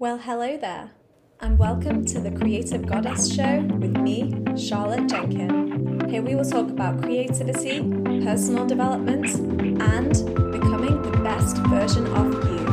Well, 0.00 0.18
hello 0.18 0.56
there, 0.56 0.92
and 1.40 1.58
welcome 1.58 2.04
to 2.04 2.20
the 2.20 2.30
Creative 2.30 2.86
Goddess 2.86 3.34
Show 3.34 3.62
with 3.80 3.96
me, 3.96 4.32
Charlotte 4.56 5.08
Jenkin. 5.08 6.08
Here 6.08 6.22
we 6.22 6.36
will 6.36 6.44
talk 6.44 6.70
about 6.70 7.02
creativity, 7.02 7.80
personal 8.22 8.64
development, 8.64 9.26
and 9.82 10.12
becoming 10.52 11.02
the 11.02 11.18
best 11.24 11.56
version 11.66 12.06
of 12.14 12.32
you. 12.48 12.67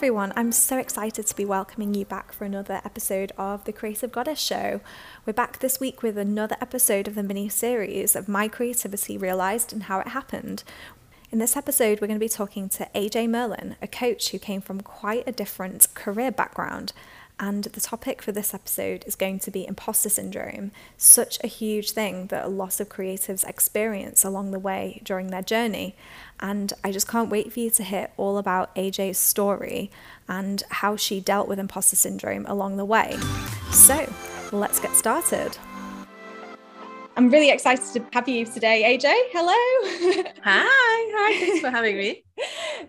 Everyone. 0.00 0.32
I'm 0.34 0.50
so 0.50 0.78
excited 0.78 1.26
to 1.26 1.36
be 1.36 1.44
welcoming 1.44 1.92
you 1.92 2.06
back 2.06 2.32
for 2.32 2.46
another 2.46 2.80
episode 2.86 3.32
of 3.36 3.66
the 3.66 3.72
Creative 3.74 4.10
Goddess 4.10 4.40
Show. 4.40 4.80
We're 5.26 5.34
back 5.34 5.58
this 5.58 5.78
week 5.78 6.02
with 6.02 6.16
another 6.16 6.56
episode 6.58 7.06
of 7.06 7.14
the 7.14 7.22
mini 7.22 7.50
series 7.50 8.16
of 8.16 8.26
My 8.26 8.48
Creativity 8.48 9.18
Realized 9.18 9.74
and 9.74 9.82
How 9.82 10.00
It 10.00 10.08
Happened. 10.08 10.64
In 11.30 11.38
this 11.38 11.54
episode, 11.54 12.00
we're 12.00 12.06
going 12.06 12.18
to 12.18 12.24
be 12.24 12.30
talking 12.30 12.70
to 12.70 12.88
AJ 12.94 13.28
Merlin, 13.28 13.76
a 13.82 13.86
coach 13.86 14.30
who 14.30 14.38
came 14.38 14.62
from 14.62 14.80
quite 14.80 15.28
a 15.28 15.32
different 15.32 15.86
career 15.92 16.32
background 16.32 16.94
and 17.40 17.64
the 17.64 17.80
topic 17.80 18.20
for 18.20 18.32
this 18.32 18.52
episode 18.52 19.02
is 19.06 19.16
going 19.16 19.38
to 19.40 19.50
be 19.50 19.66
imposter 19.66 20.10
syndrome, 20.10 20.72
such 20.98 21.42
a 21.42 21.46
huge 21.46 21.92
thing 21.92 22.26
that 22.26 22.44
a 22.44 22.48
lot 22.48 22.80
of 22.80 22.90
creatives 22.90 23.48
experience 23.48 24.24
along 24.24 24.50
the 24.50 24.58
way 24.58 25.00
during 25.04 25.28
their 25.28 25.42
journey. 25.42 25.96
And 26.38 26.74
I 26.84 26.92
just 26.92 27.08
can't 27.08 27.30
wait 27.30 27.50
for 27.50 27.60
you 27.60 27.70
to 27.70 27.82
hear 27.82 28.10
all 28.18 28.36
about 28.36 28.74
AJ's 28.76 29.16
story 29.16 29.90
and 30.28 30.62
how 30.68 30.96
she 30.96 31.18
dealt 31.18 31.48
with 31.48 31.58
imposter 31.58 31.96
syndrome 31.96 32.44
along 32.44 32.76
the 32.76 32.84
way. 32.84 33.16
So 33.72 34.12
let's 34.52 34.78
get 34.78 34.94
started. 34.94 35.56
I'm 37.20 37.28
really 37.28 37.50
excited 37.50 37.84
to 37.92 38.06
have 38.14 38.30
you 38.30 38.46
today, 38.46 38.96
AJ. 38.96 39.12
Hello. 39.30 39.52
Hi. 40.42 40.64
Hi. 40.64 41.38
Thanks 41.38 41.60
for 41.60 41.68
having 41.68 41.98
me. 41.98 42.24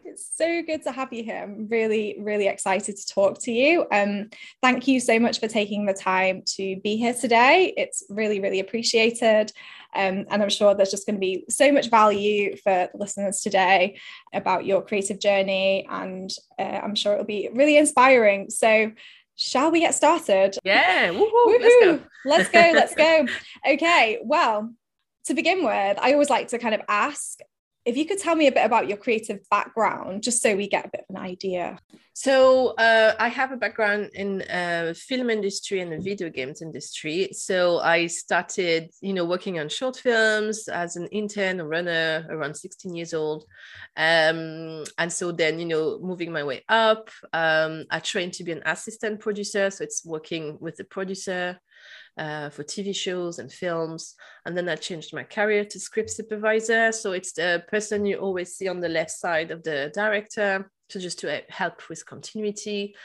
it's 0.06 0.38
so 0.38 0.64
good 0.64 0.84
to 0.84 0.94
have 0.94 1.12
you 1.12 1.26
here. 1.26 1.44
I'm 1.44 1.68
really, 1.68 2.16
really 2.18 2.48
excited 2.48 2.96
to 2.96 3.08
talk 3.08 3.40
to 3.42 3.52
you. 3.52 3.86
Um, 3.92 4.30
thank 4.62 4.88
you 4.88 5.02
so 5.02 5.20
much 5.20 5.42
for 5.42 5.50
taking 5.50 5.86
the 5.86 5.94
time 5.94 6.44
to 6.56 6.80
be 6.82 6.96
here 6.96 7.14
today. 7.14 7.74
It's 7.76 8.06
really, 8.10 8.40
really 8.40 8.62
appreciated. 8.62 9.52
Um, 9.94 10.26
and 10.30 10.42
I'm 10.42 10.50
sure 10.50 10.74
there's 10.74 10.92
just 10.92 11.06
going 11.06 11.18
to 11.18 11.20
be 11.20 11.44
so 11.50 11.70
much 11.74 11.90
value 11.90 12.56
for 12.56 12.88
listeners 12.94 13.42
today 13.42 14.00
about 14.34 14.66
your 14.66 14.82
creative 14.82 15.20
journey. 15.20 15.86
And 15.90 16.32
uh, 16.58 16.80
I'm 16.82 16.96
sure 16.96 17.12
it'll 17.12 17.26
be 17.26 17.50
really 17.54 17.76
inspiring. 17.76 18.50
So, 18.50 18.94
shall 19.42 19.72
we 19.72 19.80
get 19.80 19.96
started? 19.96 20.56
Yeah, 20.64 21.10
Woo-hoo. 21.12 21.58
let's 21.60 21.76
go. 21.84 22.00
let's 22.26 22.50
go, 22.50 22.72
let's 22.76 22.96
go. 22.96 23.26
Okay, 23.68 24.20
well, 24.24 24.74
to 25.26 25.34
begin 25.34 25.64
with, 25.64 25.98
I 26.00 26.14
always 26.14 26.30
like 26.30 26.50
to 26.50 26.60
kind 26.60 26.76
of 26.76 26.82
ask 26.88 27.40
if 27.86 27.98
you 27.98 28.06
could 28.06 28.20
tell 28.20 28.36
me 28.36 28.48
a 28.48 28.52
bit 28.52 28.66
about 28.66 28.88
your 28.88 28.98
creative 28.98 29.40
background, 29.50 30.24
just 30.24 30.42
so 30.42 30.56
we 30.56 30.68
get 30.68 30.86
a 30.86 30.90
bit 30.90 31.06
of 31.10 31.16
an 31.16 31.22
idea. 31.22 31.80
So 32.14 32.70
uh, 32.76 33.16
I 33.20 33.30
have 33.30 33.52
a 33.52 33.58
background 33.58 34.12
in 34.14 34.44
uh, 34.44 34.94
film 34.96 35.30
industry 35.30 35.80
and 35.80 35.92
the 35.92 35.98
video 35.98 36.30
games 36.30 36.62
industry. 36.62 37.30
So 37.34 37.80
I 37.80 38.08
started, 38.08 38.92
you 39.02 39.14
know, 39.14 39.26
working 39.26 39.60
on 39.60 39.70
short 39.70 39.98
films 39.98 40.68
as 40.68 40.96
an 40.96 41.08
intern, 41.08 41.60
a 41.60 41.66
runner, 41.66 42.28
around 42.30 42.56
16 42.56 42.94
years 42.94 43.14
old, 43.14 43.46
um, 43.98 44.84
and 44.98 45.12
so 45.12 45.32
then, 45.32 45.60
you 45.60 45.66
know, 45.66 46.00
moving 46.00 46.32
my 46.32 46.44
way 46.44 46.64
up, 46.70 47.10
um, 47.34 47.86
I 47.90 48.00
trained 48.00 48.34
to 48.34 48.44
be 48.44 48.52
an 48.52 48.64
assistant 48.66 49.20
producer. 49.20 49.70
So 49.70 49.84
it's 49.84 50.06
working 50.06 50.58
with 50.60 50.78
the 50.78 50.86
producer 50.86 51.60
uh, 52.22 52.50
for 52.52 52.64
TV 52.64 52.96
shows 52.96 53.40
and 53.40 53.52
films. 53.52 54.14
And 54.46 54.56
then 54.56 54.70
I 54.70 54.76
changed 54.76 55.14
my 55.14 55.24
career 55.24 55.66
to 55.66 55.80
script 55.80 56.12
supervisor. 56.12 56.92
So 56.92 57.14
it's 57.14 57.34
the 57.34 57.64
person 57.68 58.06
you 58.06 58.18
always 58.18 58.56
see 58.56 58.68
on 58.68 58.80
the 58.80 58.90
left 58.90 59.12
side 59.12 59.50
of 59.50 59.64
the 59.64 59.92
director, 59.94 60.70
so 60.90 61.00
just 61.00 61.20
to 61.20 61.36
uh, 61.36 61.42
help 61.50 61.90
with 61.90 62.06
continuity. 62.06 62.96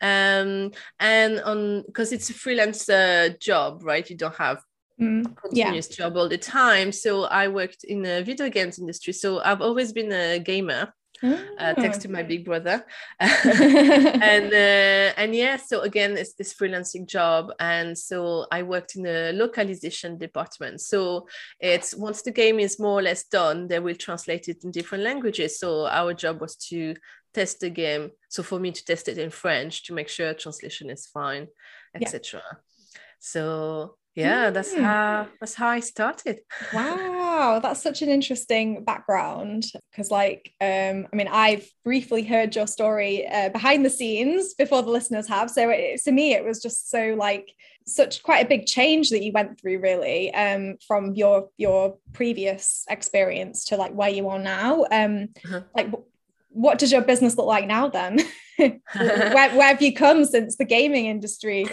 Um, 0.00 0.70
and 1.00 1.40
on 1.40 1.82
because 1.86 2.12
it's 2.12 2.30
a 2.30 2.34
freelance 2.34 2.88
uh, 2.88 3.30
job, 3.40 3.82
right? 3.82 4.08
You 4.08 4.16
don't 4.16 4.36
have 4.36 4.62
mm, 5.00 5.24
continuous 5.36 5.88
yeah. 5.90 5.96
job 5.96 6.16
all 6.16 6.28
the 6.28 6.38
time. 6.38 6.92
So 6.92 7.24
I 7.24 7.48
worked 7.48 7.82
in 7.84 8.02
the 8.02 8.22
video 8.22 8.48
games 8.48 8.78
industry. 8.78 9.12
So 9.12 9.40
I've 9.40 9.60
always 9.60 9.92
been 9.92 10.12
a 10.12 10.38
gamer 10.38 10.94
uh, 11.22 11.74
thanks 11.74 11.98
to 11.98 12.10
my 12.10 12.22
big 12.22 12.44
brother. 12.44 12.84
and 13.20 14.52
uh, 14.52 15.12
and 15.16 15.34
yeah, 15.34 15.56
so 15.56 15.80
again, 15.80 16.16
it's 16.16 16.34
this 16.34 16.54
freelancing 16.54 17.06
job, 17.06 17.52
and 17.60 17.96
so 17.96 18.46
I 18.50 18.62
worked 18.62 18.96
in 18.96 19.02
the 19.02 19.32
localization 19.34 20.18
department. 20.18 20.80
So 20.80 21.26
it's 21.58 21.94
once 21.94 22.22
the 22.22 22.30
game 22.30 22.58
is 22.58 22.78
more 22.78 22.98
or 22.98 23.02
less 23.02 23.24
done, 23.24 23.68
they 23.68 23.80
will 23.80 23.96
translate 23.96 24.48
it 24.48 24.64
in 24.64 24.70
different 24.70 25.04
languages. 25.04 25.58
So 25.58 25.86
our 25.86 26.14
job 26.14 26.40
was 26.40 26.56
to 26.68 26.94
test 27.34 27.60
the 27.60 27.70
game. 27.70 28.10
So 28.28 28.42
for 28.42 28.58
me 28.58 28.72
to 28.72 28.84
test 28.84 29.08
it 29.08 29.18
in 29.18 29.30
French 29.30 29.84
to 29.84 29.92
make 29.92 30.08
sure 30.08 30.34
translation 30.34 30.90
is 30.90 31.06
fine, 31.06 31.48
etc. 31.94 32.42
Yeah. 32.44 32.58
So 33.18 33.96
yeah 34.20 34.50
that's 34.50 34.74
mm. 34.74 34.82
how 34.82 35.26
that's 35.40 35.54
how 35.54 35.68
i 35.68 35.80
started 35.80 36.40
wow 36.72 37.60
that's 37.62 37.82
such 37.82 38.02
an 38.02 38.08
interesting 38.08 38.84
background 38.84 39.64
because 39.90 40.10
like 40.10 40.52
um 40.60 41.06
i 41.12 41.16
mean 41.16 41.28
i've 41.28 41.68
briefly 41.84 42.22
heard 42.22 42.54
your 42.54 42.66
story 42.66 43.26
uh, 43.28 43.48
behind 43.48 43.84
the 43.84 43.90
scenes 43.90 44.54
before 44.54 44.82
the 44.82 44.90
listeners 44.90 45.28
have 45.28 45.50
so 45.50 45.68
it, 45.70 46.00
to 46.02 46.12
me 46.12 46.32
it 46.32 46.44
was 46.44 46.62
just 46.62 46.90
so 46.90 47.14
like 47.18 47.52
such 47.86 48.22
quite 48.22 48.44
a 48.44 48.48
big 48.48 48.66
change 48.66 49.10
that 49.10 49.22
you 49.22 49.32
went 49.32 49.60
through 49.60 49.80
really 49.80 50.32
um 50.34 50.76
from 50.86 51.14
your 51.14 51.48
your 51.56 51.96
previous 52.12 52.84
experience 52.88 53.64
to 53.64 53.76
like 53.76 53.92
where 53.92 54.10
you 54.10 54.28
are 54.28 54.38
now 54.38 54.84
um 54.92 55.28
uh-huh. 55.44 55.60
like 55.74 55.88
what 56.52 56.78
does 56.78 56.92
your 56.92 57.02
business 57.02 57.36
look 57.36 57.46
like 57.46 57.66
now 57.66 57.88
then 57.88 58.18
where, 58.56 59.50
where 59.56 59.68
have 59.68 59.80
you 59.80 59.94
come 59.94 60.24
since 60.24 60.56
the 60.56 60.64
gaming 60.64 61.06
industry 61.06 61.66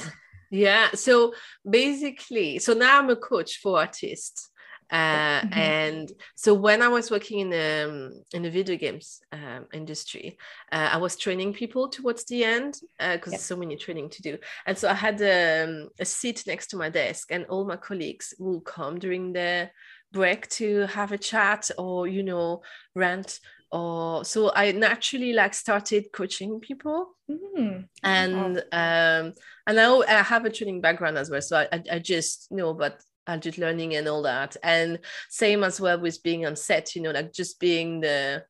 yeah. 0.49 0.91
So 0.93 1.33
basically, 1.69 2.59
so 2.59 2.73
now 2.73 2.99
I'm 2.99 3.09
a 3.09 3.15
coach 3.15 3.57
for 3.57 3.79
artists. 3.79 4.49
Uh, 4.89 5.41
mm-hmm. 5.41 5.59
and 5.59 6.11
so 6.35 6.53
when 6.53 6.81
I 6.81 6.87
was 6.87 7.11
working 7.11 7.39
in 7.39 7.49
the 7.49 7.85
um, 7.89 8.23
in 8.33 8.43
the 8.43 8.49
video 8.49 8.77
games 8.77 9.19
um, 9.33 9.65
industry, 9.73 10.37
uh, 10.71 10.89
I 10.93 10.97
was 10.97 11.17
training 11.17 11.53
people 11.53 11.89
towards 11.89 12.23
the 12.25 12.45
end 12.45 12.79
because 12.97 13.33
uh, 13.33 13.37
so 13.37 13.57
many 13.57 13.75
training 13.75 14.09
to 14.11 14.21
do. 14.21 14.37
And 14.65 14.77
so 14.77 14.89
I 14.89 14.93
had 14.93 15.21
um, 15.21 15.89
a 15.99 16.05
seat 16.05 16.43
next 16.47 16.67
to 16.67 16.77
my 16.77 16.89
desk, 16.89 17.31
and 17.31 17.45
all 17.47 17.65
my 17.65 17.75
colleagues 17.75 18.33
will 18.39 18.61
come 18.61 18.97
during 18.97 19.33
the 19.33 19.69
break 20.13 20.47
to 20.47 20.87
have 20.87 21.11
a 21.11 21.17
chat 21.17 21.69
or 21.77 22.07
you 22.07 22.23
know 22.23 22.61
rant 22.95 23.41
or 23.71 24.23
so 24.23 24.51
i 24.55 24.71
naturally 24.71 25.33
like 25.33 25.53
started 25.53 26.05
coaching 26.13 26.59
people. 26.59 27.09
Mm-hmm. 27.29 27.81
and 28.03 28.57
um 28.71 29.33
and 29.67 29.79
I, 29.79 30.03
I 30.07 30.21
have 30.21 30.45
a 30.45 30.49
training 30.49 30.79
background 30.79 31.17
as 31.17 31.29
well 31.29 31.41
so 31.41 31.57
i, 31.57 31.83
I 31.91 31.99
just 31.99 32.49
know 32.51 32.69
about 32.69 32.93
adult 33.27 33.57
learning 33.57 33.95
and 33.95 34.07
all 34.07 34.23
that. 34.23 34.55
And 34.63 34.99
same 35.29 35.63
as 35.63 35.79
well 35.79 35.99
with 35.99 36.23
being 36.23 36.45
on 36.45 36.55
set 36.55 36.95
you 36.95 37.01
know 37.01 37.11
like 37.11 37.33
just 37.33 37.59
being 37.59 37.99
the 38.01 38.43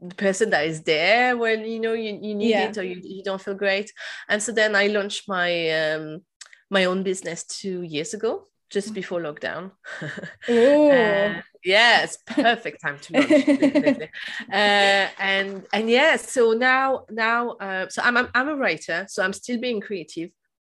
the 0.00 0.14
person 0.14 0.50
that 0.50 0.66
is 0.66 0.82
there 0.82 1.36
when 1.36 1.64
you 1.64 1.80
know 1.80 1.92
you, 1.92 2.18
you 2.20 2.34
need 2.34 2.50
yeah. 2.50 2.68
it 2.68 2.78
or 2.78 2.82
you, 2.82 3.00
you 3.02 3.22
don't 3.22 3.40
feel 3.40 3.54
great. 3.54 3.92
And 4.28 4.42
so 4.42 4.52
then 4.52 4.74
i 4.74 4.88
launched 4.88 5.28
my 5.28 5.70
um 5.70 6.22
my 6.70 6.86
own 6.86 7.02
business 7.02 7.44
two 7.44 7.82
years 7.82 8.14
ago 8.14 8.46
just 8.74 8.92
before 8.92 9.20
lockdown. 9.20 9.70
uh, 10.02 11.40
yeah, 11.64 12.02
it's 12.02 12.18
perfect 12.26 12.82
time 12.82 12.98
to 12.98 13.12
launch. 13.14 14.00
uh, 14.52 15.08
and 15.18 15.64
and 15.72 15.88
yeah, 15.88 16.16
so 16.16 16.52
now 16.52 17.06
now 17.08 17.50
uh, 17.52 17.88
so 17.88 18.02
I'm, 18.02 18.16
I'm 18.16 18.28
I'm 18.34 18.48
a 18.48 18.56
writer, 18.56 19.06
so 19.08 19.22
I'm 19.24 19.32
still 19.32 19.58
being 19.58 19.80
creative. 19.80 20.30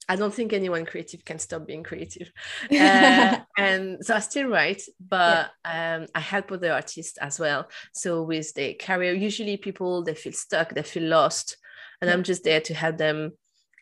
I 0.08 0.16
don't 0.16 0.34
think 0.34 0.52
anyone 0.52 0.84
creative 0.84 1.24
can 1.24 1.38
stop 1.38 1.66
being 1.66 1.84
creative. 1.84 2.30
Uh, 2.72 3.38
and 3.56 4.04
so 4.04 4.16
I 4.16 4.18
still 4.18 4.48
write, 4.48 4.82
but 4.98 5.50
yeah. 5.64 5.96
um, 5.96 6.06
I 6.14 6.20
help 6.20 6.50
other 6.50 6.72
artists 6.72 7.16
as 7.18 7.38
well. 7.38 7.68
So 7.92 8.22
with 8.24 8.52
their 8.54 8.74
career, 8.74 9.12
usually 9.12 9.56
people 9.56 10.02
they 10.02 10.14
feel 10.14 10.32
stuck, 10.32 10.74
they 10.74 10.82
feel 10.82 11.08
lost, 11.08 11.56
and 12.00 12.08
yeah. 12.08 12.14
I'm 12.14 12.24
just 12.24 12.42
there 12.42 12.60
to 12.62 12.74
help 12.74 12.98
them 12.98 13.32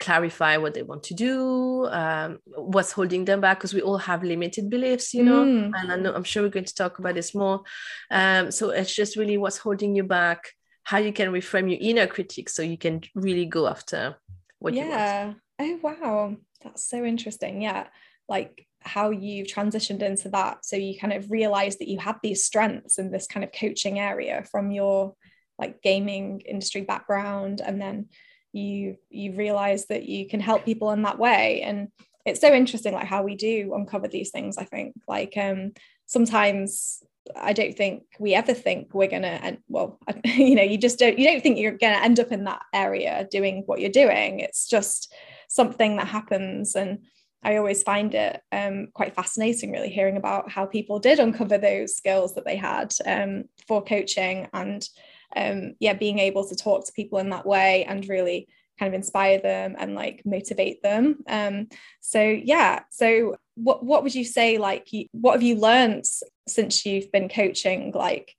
clarify 0.00 0.56
what 0.56 0.74
they 0.74 0.82
want 0.82 1.02
to 1.04 1.14
do 1.14 1.86
um, 1.90 2.38
what's 2.56 2.92
holding 2.92 3.24
them 3.24 3.40
back 3.40 3.58
because 3.58 3.74
we 3.74 3.82
all 3.82 3.98
have 3.98 4.22
limited 4.22 4.68
beliefs 4.70 5.14
you 5.14 5.22
know 5.22 5.44
mm. 5.44 5.70
and 5.76 5.92
I 5.92 5.96
know, 5.96 6.14
i'm 6.14 6.24
sure 6.24 6.42
we're 6.42 6.48
going 6.48 6.64
to 6.64 6.74
talk 6.74 6.98
about 6.98 7.14
this 7.14 7.34
more 7.34 7.62
um, 8.10 8.50
so 8.50 8.70
it's 8.70 8.94
just 8.94 9.16
really 9.16 9.36
what's 9.36 9.58
holding 9.58 9.94
you 9.94 10.02
back 10.02 10.52
how 10.84 10.98
you 10.98 11.12
can 11.12 11.30
reframe 11.30 11.70
your 11.70 11.78
inner 11.80 12.06
critic 12.06 12.48
so 12.48 12.62
you 12.62 12.78
can 12.78 13.02
really 13.14 13.46
go 13.46 13.68
after 13.68 14.16
what 14.58 14.74
yeah. 14.74 14.82
you 14.82 14.88
want 14.88 15.00
Yeah. 15.00 15.34
oh 15.60 15.78
wow 15.82 16.36
that's 16.62 16.88
so 16.88 17.04
interesting 17.04 17.62
yeah 17.62 17.86
like 18.28 18.66
how 18.82 19.10
you 19.10 19.44
transitioned 19.44 20.00
into 20.00 20.30
that 20.30 20.64
so 20.64 20.76
you 20.76 20.98
kind 20.98 21.12
of 21.12 21.30
realized 21.30 21.78
that 21.80 21.88
you 21.88 21.98
had 21.98 22.16
these 22.22 22.44
strengths 22.44 22.98
in 22.98 23.10
this 23.10 23.26
kind 23.26 23.44
of 23.44 23.52
coaching 23.52 23.98
area 23.98 24.42
from 24.50 24.70
your 24.70 25.14
like 25.58 25.82
gaming 25.82 26.40
industry 26.40 26.80
background 26.80 27.60
and 27.60 27.80
then 27.80 28.08
you 28.52 28.96
you 29.08 29.34
realize 29.34 29.86
that 29.86 30.04
you 30.04 30.28
can 30.28 30.40
help 30.40 30.64
people 30.64 30.90
in 30.90 31.02
that 31.02 31.18
way. 31.18 31.62
And 31.62 31.88
it's 32.26 32.40
so 32.40 32.52
interesting 32.52 32.92
like 32.92 33.06
how 33.06 33.22
we 33.22 33.34
do 33.34 33.72
uncover 33.74 34.06
these 34.06 34.30
things 34.30 34.58
i 34.58 34.64
think. 34.64 34.94
Like 35.08 35.34
um 35.36 35.72
sometimes 36.06 37.02
i 37.36 37.52
don't 37.52 37.76
think 37.76 38.02
we 38.18 38.34
ever 38.34 38.54
think 38.54 38.92
we're 38.92 39.06
gonna 39.08 39.38
and 39.42 39.58
well 39.68 40.00
you 40.24 40.54
know 40.56 40.62
you 40.62 40.78
just 40.78 40.98
don't 40.98 41.18
you 41.18 41.26
don't 41.26 41.42
think 41.42 41.58
you're 41.58 41.72
gonna 41.72 42.02
end 42.02 42.18
up 42.18 42.32
in 42.32 42.44
that 42.44 42.62
area 42.72 43.26
doing 43.30 43.62
what 43.66 43.80
you're 43.80 43.90
doing. 43.90 44.40
It's 44.40 44.68
just 44.68 45.12
something 45.50 45.96
that 45.96 46.06
happens. 46.06 46.74
And 46.74 47.00
I 47.42 47.56
always 47.56 47.82
find 47.82 48.14
it 48.14 48.40
um, 48.52 48.88
quite 48.94 49.14
fascinating, 49.14 49.72
really, 49.72 49.88
hearing 49.88 50.16
about 50.16 50.50
how 50.50 50.66
people 50.66 50.98
did 50.98 51.18
uncover 51.18 51.58
those 51.58 51.96
skills 51.96 52.34
that 52.34 52.44
they 52.44 52.56
had 52.56 52.94
um, 53.04 53.44
for 53.66 53.82
coaching. 53.82 54.48
And, 54.52 54.88
um, 55.36 55.74
yeah, 55.80 55.94
being 55.94 56.18
able 56.18 56.46
to 56.48 56.56
talk 56.56 56.86
to 56.86 56.92
people 56.92 57.18
in 57.18 57.30
that 57.30 57.46
way 57.46 57.84
and 57.84 58.08
really 58.08 58.48
kind 58.78 58.88
of 58.88 58.94
inspire 58.94 59.38
them 59.38 59.76
and 59.78 59.94
like 59.94 60.22
motivate 60.24 60.82
them. 60.82 61.18
Um, 61.28 61.68
so, 62.00 62.22
yeah. 62.22 62.80
So, 62.90 63.36
what 63.54 63.84
what 63.84 64.02
would 64.02 64.14
you 64.14 64.24
say? 64.24 64.58
Like, 64.58 64.92
you, 64.92 65.06
what 65.12 65.32
have 65.32 65.42
you 65.42 65.56
learned 65.56 66.04
since 66.48 66.86
you've 66.86 67.12
been 67.12 67.28
coaching? 67.28 67.92
Like, 67.94 68.34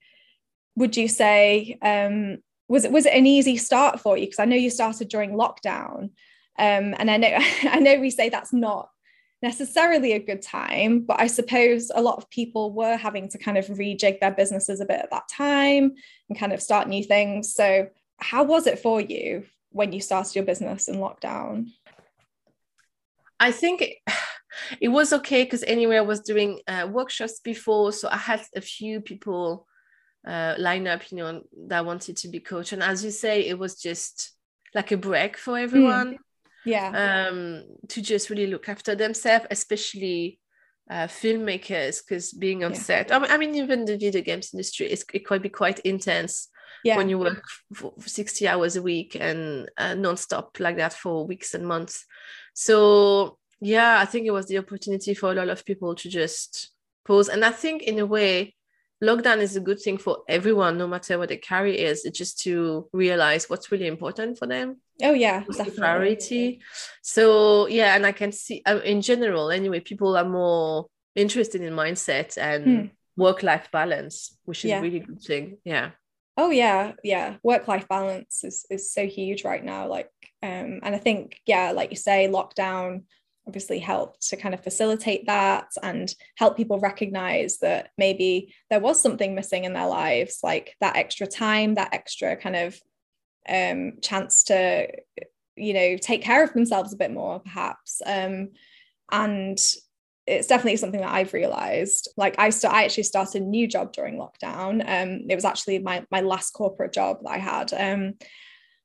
would 0.75 0.97
you 0.97 1.07
say 1.07 1.77
um, 1.81 2.37
was 2.67 2.85
it 2.85 2.91
was 2.91 3.05
it 3.05 3.13
an 3.13 3.25
easy 3.25 3.57
start 3.57 3.99
for 3.99 4.17
you? 4.17 4.25
Because 4.25 4.39
I 4.39 4.45
know 4.45 4.55
you 4.55 4.69
started 4.69 5.09
during 5.09 5.31
lockdown. 5.31 6.11
Um, 6.59 6.95
and 6.97 7.09
I 7.09 7.17
know 7.17 7.37
I 7.63 7.79
know 7.79 7.99
we 7.99 8.09
say 8.09 8.29
that's 8.29 8.53
not 8.53 8.89
necessarily 9.41 10.13
a 10.13 10.19
good 10.19 10.41
time, 10.41 11.01
but 11.01 11.19
I 11.19 11.27
suppose 11.27 11.91
a 11.93 12.01
lot 12.01 12.17
of 12.17 12.29
people 12.29 12.71
were 12.71 12.95
having 12.95 13.27
to 13.29 13.37
kind 13.37 13.57
of 13.57 13.65
rejig 13.67 14.19
their 14.19 14.31
businesses 14.31 14.79
a 14.79 14.85
bit 14.85 14.99
at 14.99 15.11
that 15.11 15.27
time 15.27 15.93
and 16.29 16.37
kind 16.37 16.53
of 16.53 16.61
start 16.61 16.87
new 16.87 17.03
things. 17.03 17.53
So, 17.53 17.89
how 18.17 18.43
was 18.43 18.67
it 18.67 18.79
for 18.79 19.01
you 19.01 19.45
when 19.71 19.93
you 19.93 19.99
started 19.99 20.35
your 20.35 20.45
business 20.45 20.87
in 20.87 20.95
lockdown? 20.95 21.69
I 23.39 23.51
think 23.51 23.81
it, 23.81 23.97
was 24.91 25.11
okay 25.13 25.43
because 25.43 25.63
anyway, 25.63 25.97
I 25.97 26.01
was 26.01 26.19
doing 26.21 26.59
uh, 26.67 26.87
workshops 26.91 27.39
before, 27.39 27.91
so 27.93 28.09
I 28.09 28.17
had 28.17 28.43
a 28.55 28.61
few 28.61 29.01
people 29.01 29.67
uh, 30.27 30.53
line 30.59 30.87
up, 30.87 31.11
you 31.11 31.17
know, 31.17 31.41
that 31.67 31.85
wanted 31.85 32.17
to 32.17 32.27
be 32.27 32.39
coach. 32.39 32.73
And 32.73 32.83
as 32.83 33.03
you 33.03 33.09
say, 33.09 33.47
it 33.47 33.57
was 33.57 33.81
just 33.81 34.33
like 34.75 34.91
a 34.91 34.97
break 34.97 35.35
for 35.35 35.57
everyone. 35.57 36.13
Mm 36.13 36.19
yeah 36.65 37.27
um 37.27 37.63
to 37.87 38.01
just 38.01 38.29
really 38.29 38.47
look 38.47 38.69
after 38.69 38.95
themselves 38.95 39.45
especially 39.49 40.39
uh, 40.89 41.07
filmmakers 41.07 42.01
because 42.03 42.33
being 42.33 42.63
on 42.63 42.71
yeah. 42.71 42.77
set 42.77 43.11
I 43.11 43.19
mean, 43.19 43.31
I 43.31 43.37
mean 43.37 43.55
even 43.55 43.85
the 43.85 43.97
video 43.97 44.21
games 44.21 44.53
industry 44.53 44.91
is 44.91 45.05
it 45.13 45.25
can 45.25 45.41
be 45.41 45.49
quite 45.49 45.79
intense 45.79 46.49
yeah. 46.83 46.97
when 46.97 47.07
you 47.07 47.17
work 47.17 47.43
for 47.73 47.93
60 47.99 48.47
hours 48.47 48.75
a 48.75 48.81
week 48.81 49.15
and 49.19 49.69
uh, 49.77 49.93
non-stop 49.93 50.59
like 50.59 50.77
that 50.77 50.93
for 50.93 51.25
weeks 51.25 51.53
and 51.53 51.65
months 51.65 52.05
so 52.53 53.37
yeah 53.61 53.99
i 53.99 54.05
think 54.05 54.25
it 54.25 54.31
was 54.31 54.47
the 54.47 54.57
opportunity 54.57 55.13
for 55.13 55.31
a 55.31 55.35
lot 55.35 55.49
of 55.49 55.65
people 55.65 55.95
to 55.95 56.09
just 56.09 56.71
pause 57.05 57.29
and 57.29 57.45
i 57.45 57.51
think 57.51 57.83
in 57.83 57.99
a 57.99 58.05
way 58.05 58.53
lockdown 59.03 59.39
is 59.39 59.55
a 59.55 59.61
good 59.61 59.81
thing 59.81 59.97
for 59.97 60.19
everyone, 60.27 60.77
no 60.77 60.87
matter 60.87 61.17
what 61.17 61.29
their 61.29 61.37
career 61.37 61.73
is. 61.73 62.05
It's 62.05 62.17
just 62.17 62.39
to 62.41 62.87
realize 62.93 63.49
what's 63.49 63.71
really 63.71 63.87
important 63.87 64.37
for 64.37 64.45
them. 64.45 64.79
Oh 65.03 65.13
yeah, 65.13 65.41
definitely. 65.41 65.77
priority. 65.77 66.61
So 67.01 67.67
yeah, 67.67 67.95
and 67.95 68.05
I 68.05 68.11
can 68.11 68.31
see 68.31 68.61
uh, 68.65 68.79
in 68.83 69.01
general 69.01 69.51
anyway, 69.51 69.79
people 69.79 70.15
are 70.17 70.27
more 70.27 70.87
interested 71.15 71.61
in 71.61 71.73
mindset 71.73 72.37
and 72.37 72.65
hmm. 72.65 72.85
work-life 73.17 73.69
balance, 73.71 74.37
which 74.45 74.65
is 74.65 74.69
yeah. 74.69 74.79
a 74.79 74.81
really 74.81 74.99
good 74.99 75.21
thing. 75.21 75.57
Yeah. 75.63 75.91
Oh 76.37 76.49
yeah, 76.49 76.93
yeah. 77.03 77.37
Work-life 77.43 77.87
balance 77.87 78.43
is 78.43 78.65
is 78.69 78.93
so 78.93 79.05
huge 79.05 79.43
right 79.43 79.63
now. 79.63 79.87
Like, 79.87 80.09
um, 80.41 80.79
and 80.83 80.95
I 80.95 80.97
think 80.97 81.39
yeah, 81.45 81.71
like 81.71 81.91
you 81.91 81.97
say, 81.97 82.29
lockdown 82.31 83.03
obviously 83.47 83.79
helped 83.79 84.29
to 84.29 84.37
kind 84.37 84.53
of 84.53 84.63
facilitate 84.63 85.25
that 85.25 85.67
and 85.81 86.13
help 86.37 86.55
people 86.55 86.79
recognize 86.79 87.57
that 87.57 87.89
maybe 87.97 88.53
there 88.69 88.79
was 88.79 89.01
something 89.01 89.33
missing 89.33 89.63
in 89.63 89.73
their 89.73 89.87
lives 89.87 90.39
like 90.43 90.75
that 90.79 90.95
extra 90.95 91.25
time 91.25 91.73
that 91.73 91.93
extra 91.93 92.35
kind 92.35 92.55
of 92.55 92.79
um, 93.49 93.93
chance 94.01 94.43
to 94.45 94.87
you 95.55 95.73
know 95.73 95.97
take 95.97 96.21
care 96.21 96.43
of 96.43 96.53
themselves 96.53 96.93
a 96.93 96.97
bit 96.97 97.11
more 97.11 97.39
perhaps 97.39 98.01
um, 98.05 98.49
and 99.11 99.59
it's 100.27 100.47
definitely 100.47 100.77
something 100.77 101.01
that 101.01 101.11
I've 101.11 101.33
realized. 101.33 102.07
Like 102.15 102.35
I 102.37 102.51
st- 102.51 102.71
I 102.71 102.83
actually 102.85 103.03
started 103.03 103.41
a 103.41 103.45
new 103.45 103.67
job 103.67 103.91
during 103.91 104.17
lockdown. 104.17 104.81
Um, 104.87 105.25
it 105.27 105.35
was 105.35 105.43
actually 105.43 105.79
my 105.79 106.05
my 106.11 106.21
last 106.21 106.51
corporate 106.51 106.93
job 106.93 107.17
that 107.23 107.31
I 107.31 107.37
had. 107.39 107.73
Um, 107.73 108.13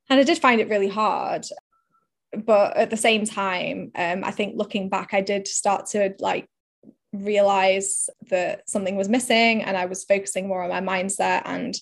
and 0.09 0.21
I 0.21 0.23
did 0.23 0.39
find 0.39 0.61
it 0.61 0.71
really 0.71 0.89
hard 0.89 1.47
but 2.45 2.77
at 2.77 2.91
the 2.91 2.97
same 2.97 3.25
time 3.25 3.91
um, 3.95 4.25
i 4.25 4.31
think 4.31 4.57
looking 4.57 4.89
back 4.89 5.15
i 5.15 5.21
did 5.21 5.47
start 5.47 5.87
to 5.87 6.15
like 6.19 6.47
realize 7.13 8.11
that 8.29 8.69
something 8.69 8.97
was 8.97 9.09
missing 9.09 9.63
and 9.63 9.77
i 9.77 9.87
was 9.87 10.05
focusing 10.05 10.49
more 10.49 10.63
on 10.63 10.85
my 10.85 10.99
mindset 10.99 11.43
and 11.45 11.77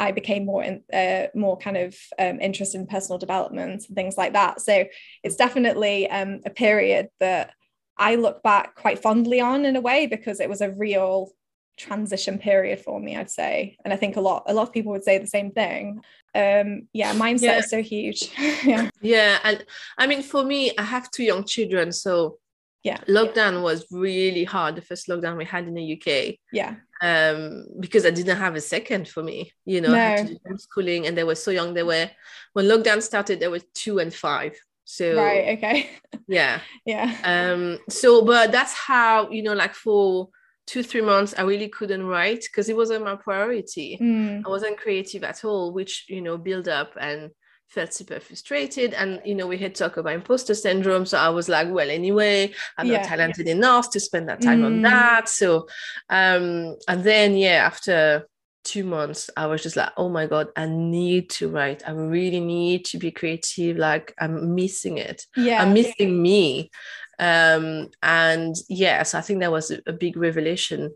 i 0.00 0.10
became 0.10 0.46
more 0.46 0.64
in, 0.64 0.82
uh, 0.92 1.26
more 1.34 1.56
kind 1.58 1.76
of 1.76 1.94
um, 2.18 2.40
interested 2.40 2.78
in 2.80 2.86
personal 2.86 3.18
development 3.18 3.84
and 3.86 3.94
things 3.94 4.16
like 4.16 4.32
that. 4.32 4.60
So 4.60 4.84
it's 5.22 5.36
definitely 5.36 6.08
um, 6.10 6.40
a 6.46 6.50
period 6.50 7.08
that 7.20 7.52
i 7.98 8.14
look 8.14 8.42
back 8.42 8.74
quite 8.74 8.98
fondly 8.98 9.40
on 9.40 9.64
in 9.64 9.76
a 9.76 9.80
way 9.80 10.06
because 10.06 10.40
it 10.40 10.48
was 10.48 10.62
a 10.62 10.72
real 10.72 11.30
transition 11.76 12.38
period 12.38 12.78
for 12.78 12.98
me 13.00 13.16
i'd 13.16 13.30
say. 13.30 13.76
And 13.84 13.92
i 13.92 13.96
think 13.96 14.16
a 14.16 14.20
lot 14.20 14.44
a 14.46 14.54
lot 14.54 14.68
of 14.68 14.72
people 14.72 14.92
would 14.92 15.04
say 15.04 15.18
the 15.18 15.26
same 15.38 15.50
thing. 15.50 16.00
Um 16.34 16.88
yeah 16.92 17.12
mindset 17.14 17.42
yeah. 17.42 17.58
is 17.58 17.70
so 17.70 17.82
huge. 17.82 18.20
Yeah. 18.64 18.90
Yeah 19.00 19.38
and 19.44 19.64
i 19.98 20.06
mean 20.06 20.22
for 20.22 20.42
me 20.44 20.72
i 20.78 20.82
have 20.94 21.10
two 21.10 21.24
young 21.24 21.44
children 21.44 21.92
so 21.92 22.38
yeah. 22.82 23.00
lockdown 23.08 23.54
yeah. 23.54 23.66
was 23.68 23.86
really 23.90 24.44
hard 24.44 24.76
the 24.76 24.82
first 24.82 25.08
lockdown 25.08 25.36
we 25.36 25.44
had 25.44 25.66
in 25.68 25.74
the 25.74 25.86
uk 25.94 26.08
yeah 26.52 26.76
um 27.02 27.64
because 27.78 28.04
i 28.04 28.10
didn't 28.10 28.36
have 28.36 28.54
a 28.54 28.60
second 28.60 29.08
for 29.08 29.22
me 29.22 29.52
you 29.64 29.80
know 29.80 29.88
no. 29.88 29.94
I 29.94 29.98
had 29.98 30.26
to 30.26 30.34
do 30.34 30.40
homeschooling 30.48 31.06
and 31.06 31.16
they 31.16 31.24
were 31.24 31.34
so 31.34 31.50
young. 31.50 31.72
They 31.74 31.82
were 31.82 32.10
when 32.52 32.66
lockdown 32.66 33.02
started 33.02 33.40
they 33.40 33.48
were 33.48 33.60
two 33.74 33.98
and 33.98 34.12
five. 34.12 34.54
So 34.84 35.16
right 35.16 35.56
okay. 35.56 35.90
Yeah. 36.28 36.60
Yeah. 36.84 37.16
Um 37.24 37.78
so 37.88 38.24
but 38.24 38.52
that's 38.52 38.74
how 38.74 39.30
you 39.30 39.42
know 39.42 39.54
like 39.54 39.74
for 39.74 40.28
two 40.66 40.82
three 40.82 41.00
months 41.00 41.34
i 41.36 41.42
really 41.42 41.68
couldn't 41.68 42.06
write 42.06 42.42
because 42.42 42.68
it 42.68 42.76
wasn't 42.76 43.04
my 43.04 43.16
priority. 43.16 43.98
Mm. 44.00 44.42
i 44.46 44.48
wasn't 44.48 44.78
creative 44.78 45.24
at 45.24 45.44
all 45.44 45.72
which 45.72 46.04
you 46.08 46.20
know 46.20 46.36
build 46.38 46.68
up 46.68 46.92
and 47.00 47.30
felt 47.70 47.94
super 47.94 48.20
frustrated. 48.20 48.94
And 48.94 49.20
you 49.24 49.34
know 49.34 49.46
we 49.46 49.56
had 49.56 49.74
talked 49.74 49.96
about 49.96 50.12
imposter 50.12 50.54
syndrome. 50.54 51.06
So 51.06 51.18
i 51.18 51.28
was 51.28 51.48
like 51.48 51.68
well 51.70 51.90
anyway 51.90 52.52
i'm 52.76 52.86
yeah. 52.86 52.98
not 52.98 53.06
talented 53.06 53.48
enough 53.48 53.90
to 53.92 54.00
spend 54.00 54.28
that 54.28 54.42
time 54.42 54.62
mm. 54.62 54.66
on 54.66 54.82
that. 54.82 55.28
So 55.28 55.68
um 56.10 56.76
and 56.88 57.04
then 57.04 57.36
yeah 57.36 57.64
after 57.64 58.26
two 58.62 58.84
months 58.84 59.30
i 59.38 59.46
was 59.46 59.62
just 59.62 59.74
like 59.74 59.90
oh 59.96 60.10
my 60.10 60.26
god 60.26 60.48
i 60.54 60.66
need 60.66 61.30
to 61.30 61.48
write. 61.48 61.82
I 61.86 61.92
really 61.92 62.40
need 62.40 62.84
to 62.86 62.98
be 62.98 63.10
creative. 63.10 63.76
Like 63.76 64.14
i'm 64.18 64.54
missing 64.54 64.98
it. 64.98 65.26
Yeah 65.36 65.62
i'm 65.62 65.72
missing 65.72 66.20
me. 66.20 66.70
Um, 67.18 67.90
and 68.02 68.56
yes 68.68 69.14
i 69.14 69.20
think 69.20 69.40
that 69.40 69.52
was 69.52 69.70
a, 69.70 69.92
big 69.92 70.16
revelation 70.16 70.94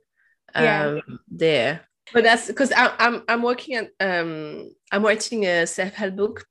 um, 0.55 0.65
yeah. 0.65 1.01
there. 1.29 1.81
But 2.15 2.25
that's 2.25 2.47
because 2.47 2.73
I'm, 2.75 3.23
I'm 3.29 3.43
working 3.43 3.77
at 3.77 3.91
um 4.01 4.71
i'm 4.93 5.05
writing 5.05 5.47
a 5.47 5.67
self-help 5.67 6.17
book 6.17 6.47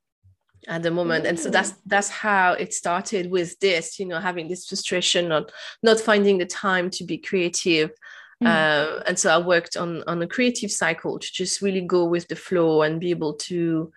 at 0.68 0.82
the 0.82 0.90
moment. 0.90 1.26
And 1.26 1.38
so 1.38 1.50
that's 1.50 1.72
that's 1.86 2.08
how 2.08 2.52
it 2.52 2.72
started 2.72 3.30
with 3.30 3.58
this 3.60 3.98
you 3.98 4.06
know 4.06 4.20
having 4.20 4.48
this 4.48 4.66
frustration 4.66 5.32
on 5.32 5.46
not 5.82 6.00
finding 6.00 6.38
the 6.38 6.46
time 6.46 6.90
to 6.90 7.04
be 7.04 7.18
creative. 7.18 7.90
Mm. 8.42 8.48
uh, 8.48 9.02
and 9.06 9.16
so 9.16 9.30
i 9.30 9.38
worked 9.38 9.76
on 9.76 10.02
on 10.08 10.20
a 10.20 10.26
creative 10.26 10.70
cycle 10.72 11.20
to 11.20 11.32
just 11.32 11.62
really 11.62 11.80
go 11.80 12.04
with 12.04 12.26
the 12.26 12.34
flow 12.34 12.82
and 12.82 12.98
be 12.98 13.10
able 13.10 13.34
to 13.34 13.92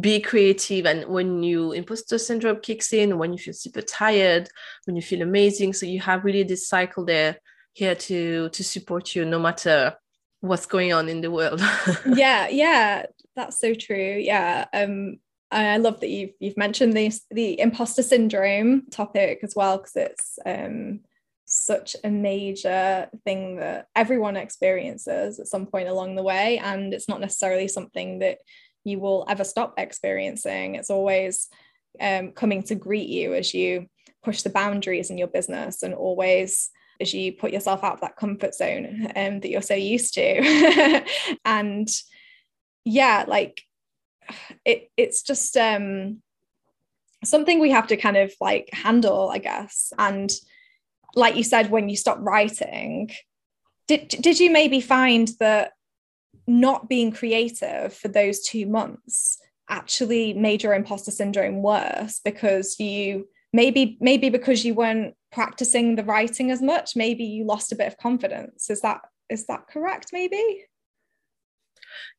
be 0.00 0.20
creative. 0.20 0.86
And 0.86 1.04
when 1.06 1.42
you 1.42 1.72
imposter 1.72 2.18
syndrome 2.18 2.60
kicks 2.60 2.92
in 2.92 3.18
when 3.18 3.32
you 3.32 3.38
feel 3.38 3.54
super 3.54 3.82
tired 3.82 4.48
when 4.86 4.96
you 4.96 5.02
feel 5.02 5.22
amazing 5.22 5.72
so 5.72 5.86
you 5.86 6.00
have 6.00 6.24
really 6.24 6.42
this 6.42 6.66
cycle 6.66 7.04
there 7.04 7.36
here 7.74 7.94
to 7.94 8.48
to 8.48 8.64
support 8.64 9.14
you 9.14 9.24
no 9.24 9.38
matter 9.38 9.94
what's 10.40 10.66
going 10.66 10.92
on 10.92 11.08
in 11.08 11.20
the 11.20 11.30
world. 11.30 11.60
Yeah 12.06 12.48
yeah 12.48 13.06
that's 13.36 13.58
so 13.58 13.74
true. 13.74 14.16
Yeah 14.18 14.64
um 14.72 15.18
I 15.54 15.76
love 15.76 16.00
that 16.00 16.10
you've 16.10 16.32
you've 16.40 16.56
mentioned 16.56 16.94
this 16.94 17.22
the 17.30 17.58
imposter 17.60 18.02
syndrome 18.02 18.86
topic 18.90 19.40
as 19.42 19.54
well 19.54 19.78
because 19.78 19.96
it's 19.96 20.38
um 20.44 21.00
such 21.46 21.94
a 22.02 22.10
major 22.10 23.08
thing 23.24 23.56
that 23.56 23.86
everyone 23.94 24.36
experiences 24.36 25.38
at 25.38 25.46
some 25.46 25.66
point 25.66 25.88
along 25.88 26.14
the 26.14 26.22
way 26.22 26.58
and 26.58 26.92
it's 26.94 27.08
not 27.08 27.20
necessarily 27.20 27.68
something 27.68 28.20
that 28.20 28.38
you 28.84 28.98
will 28.98 29.24
ever 29.28 29.44
stop 29.44 29.74
experiencing. 29.78 30.74
It's 30.74 30.90
always 30.90 31.48
um, 32.00 32.32
coming 32.32 32.62
to 32.64 32.74
greet 32.74 33.08
you 33.08 33.34
as 33.34 33.54
you 33.54 33.86
push 34.22 34.42
the 34.42 34.50
boundaries 34.50 35.10
in 35.10 35.18
your 35.18 35.28
business 35.28 35.82
and 35.82 35.94
always 35.94 36.70
as 37.00 37.12
you 37.12 37.32
put 37.32 37.52
yourself 37.52 37.82
out 37.82 37.94
of 37.94 38.00
that 38.00 38.16
comfort 38.16 38.54
zone 38.54 39.08
um, 39.16 39.40
that 39.40 39.50
you're 39.50 39.62
so 39.62 39.74
used 39.74 40.14
to 40.14 41.04
and 41.44 41.88
yeah 42.84 43.24
like 43.26 43.62
it 44.64 44.90
it's 44.96 45.22
just 45.22 45.56
um 45.56 46.20
something 47.24 47.58
we 47.58 47.70
have 47.70 47.86
to 47.86 47.96
kind 47.96 48.16
of 48.16 48.32
like 48.40 48.68
handle 48.72 49.30
i 49.30 49.38
guess. 49.38 49.92
And 49.98 50.30
like 51.14 51.36
you 51.36 51.44
said 51.44 51.70
when 51.70 51.88
you 51.88 51.96
stop 51.96 52.18
writing 52.20 53.10
did 53.86 54.08
did 54.08 54.40
you 54.40 54.50
maybe 54.50 54.80
find 54.80 55.30
that 55.40 55.72
not 56.46 56.88
being 56.88 57.12
creative 57.12 57.94
for 57.94 58.08
those 58.08 58.40
two 58.40 58.66
months 58.66 59.38
actually 59.68 60.34
made 60.34 60.62
your 60.62 60.74
imposter 60.74 61.10
syndrome 61.10 61.62
worse 61.62 62.20
because 62.24 62.78
you 62.78 63.26
maybe 63.52 63.96
maybe 64.00 64.28
because 64.28 64.64
you 64.64 64.74
weren't 64.74 65.14
practicing 65.32 65.96
the 65.96 66.04
writing 66.04 66.50
as 66.50 66.60
much 66.60 66.96
maybe 66.96 67.24
you 67.24 67.44
lost 67.44 67.72
a 67.72 67.76
bit 67.76 67.86
of 67.86 67.96
confidence. 67.98 68.70
Is 68.70 68.80
that 68.82 69.00
is 69.30 69.46
that 69.46 69.66
correct 69.68 70.10
maybe 70.12 70.64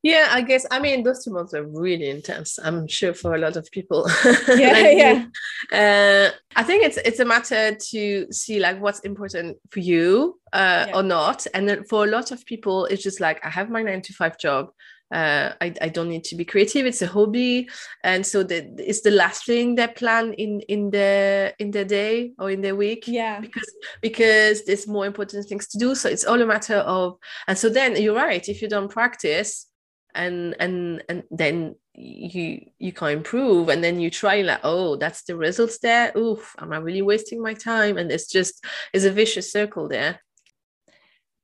yeah 0.02 0.28
i 0.30 0.40
guess 0.40 0.66
i 0.70 0.78
mean 0.78 1.02
those 1.02 1.24
two 1.24 1.30
months 1.30 1.54
are 1.54 1.64
really 1.64 2.08
intense 2.10 2.58
i'm 2.62 2.86
sure 2.86 3.14
for 3.14 3.34
a 3.34 3.38
lot 3.38 3.56
of 3.56 3.70
people. 3.70 4.08
Yeah 4.48 4.72
like 4.72 4.96
yeah. 4.96 5.26
uh, 5.72 6.30
i 6.54 6.62
think 6.62 6.84
it's 6.84 6.96
it's 6.98 7.20
a 7.20 7.24
matter 7.24 7.74
to 7.74 8.26
see 8.32 8.60
like 8.60 8.80
what's 8.80 9.00
important 9.00 9.56
for 9.70 9.80
you 9.80 10.38
uh, 10.52 10.86
yeah. 10.88 10.96
or 10.96 11.02
not. 11.02 11.46
And 11.52 11.68
then 11.68 11.84
for 11.84 12.04
a 12.04 12.08
lot 12.08 12.30
of 12.30 12.44
people 12.46 12.86
it's 12.86 13.02
just 13.02 13.20
like 13.20 13.44
i 13.44 13.50
have 13.50 13.70
my 13.70 13.82
nine 13.82 14.02
to 14.02 14.12
five 14.12 14.38
job 14.38 14.70
uh, 15.12 15.52
I, 15.60 15.72
I 15.80 15.88
don't 15.88 16.08
need 16.08 16.24
to 16.24 16.36
be 16.36 16.44
creative. 16.44 16.84
It's 16.84 17.02
a 17.02 17.06
hobby. 17.06 17.68
And 18.02 18.26
so 18.26 18.42
the, 18.42 18.74
it's 18.78 19.02
the 19.02 19.12
last 19.12 19.46
thing 19.46 19.76
they 19.76 19.86
plan 19.86 20.32
in 20.34 20.60
in 20.62 20.90
the 20.90 21.54
in 21.58 21.70
the 21.70 21.84
day 21.84 22.32
or 22.38 22.50
in 22.50 22.60
the 22.60 22.74
week 22.74 23.04
yeah. 23.06 23.40
because 23.40 23.72
because 24.02 24.64
there's 24.64 24.88
more 24.88 25.06
important 25.06 25.46
things 25.46 25.68
to 25.68 25.78
do. 25.78 25.94
So 25.94 26.08
it's 26.08 26.24
all 26.24 26.40
a 26.42 26.46
matter 26.46 26.76
of 26.76 27.18
and 27.46 27.56
so 27.56 27.68
then 27.68 28.00
you're 28.00 28.16
right. 28.16 28.48
If 28.48 28.62
you 28.62 28.68
don't 28.68 28.90
practice 28.90 29.66
and 30.14 30.56
and 30.58 31.04
and 31.08 31.22
then 31.30 31.76
you 31.94 32.60
you 32.78 32.92
can't 32.92 33.12
improve 33.12 33.68
and 33.68 33.82
then 33.82 34.00
you 34.00 34.10
try 34.10 34.42
like 34.42 34.60
oh 34.64 34.96
that's 34.96 35.22
the 35.22 35.36
results 35.36 35.78
there. 35.78 36.12
Oof 36.16 36.56
am 36.58 36.72
i 36.72 36.78
really 36.78 37.02
wasting 37.02 37.40
my 37.40 37.54
time? 37.54 37.96
And 37.96 38.10
it's 38.10 38.28
just 38.28 38.64
it's 38.92 39.04
a 39.04 39.12
vicious 39.12 39.52
circle 39.52 39.88
there. 39.88 40.20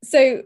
So 0.03 0.43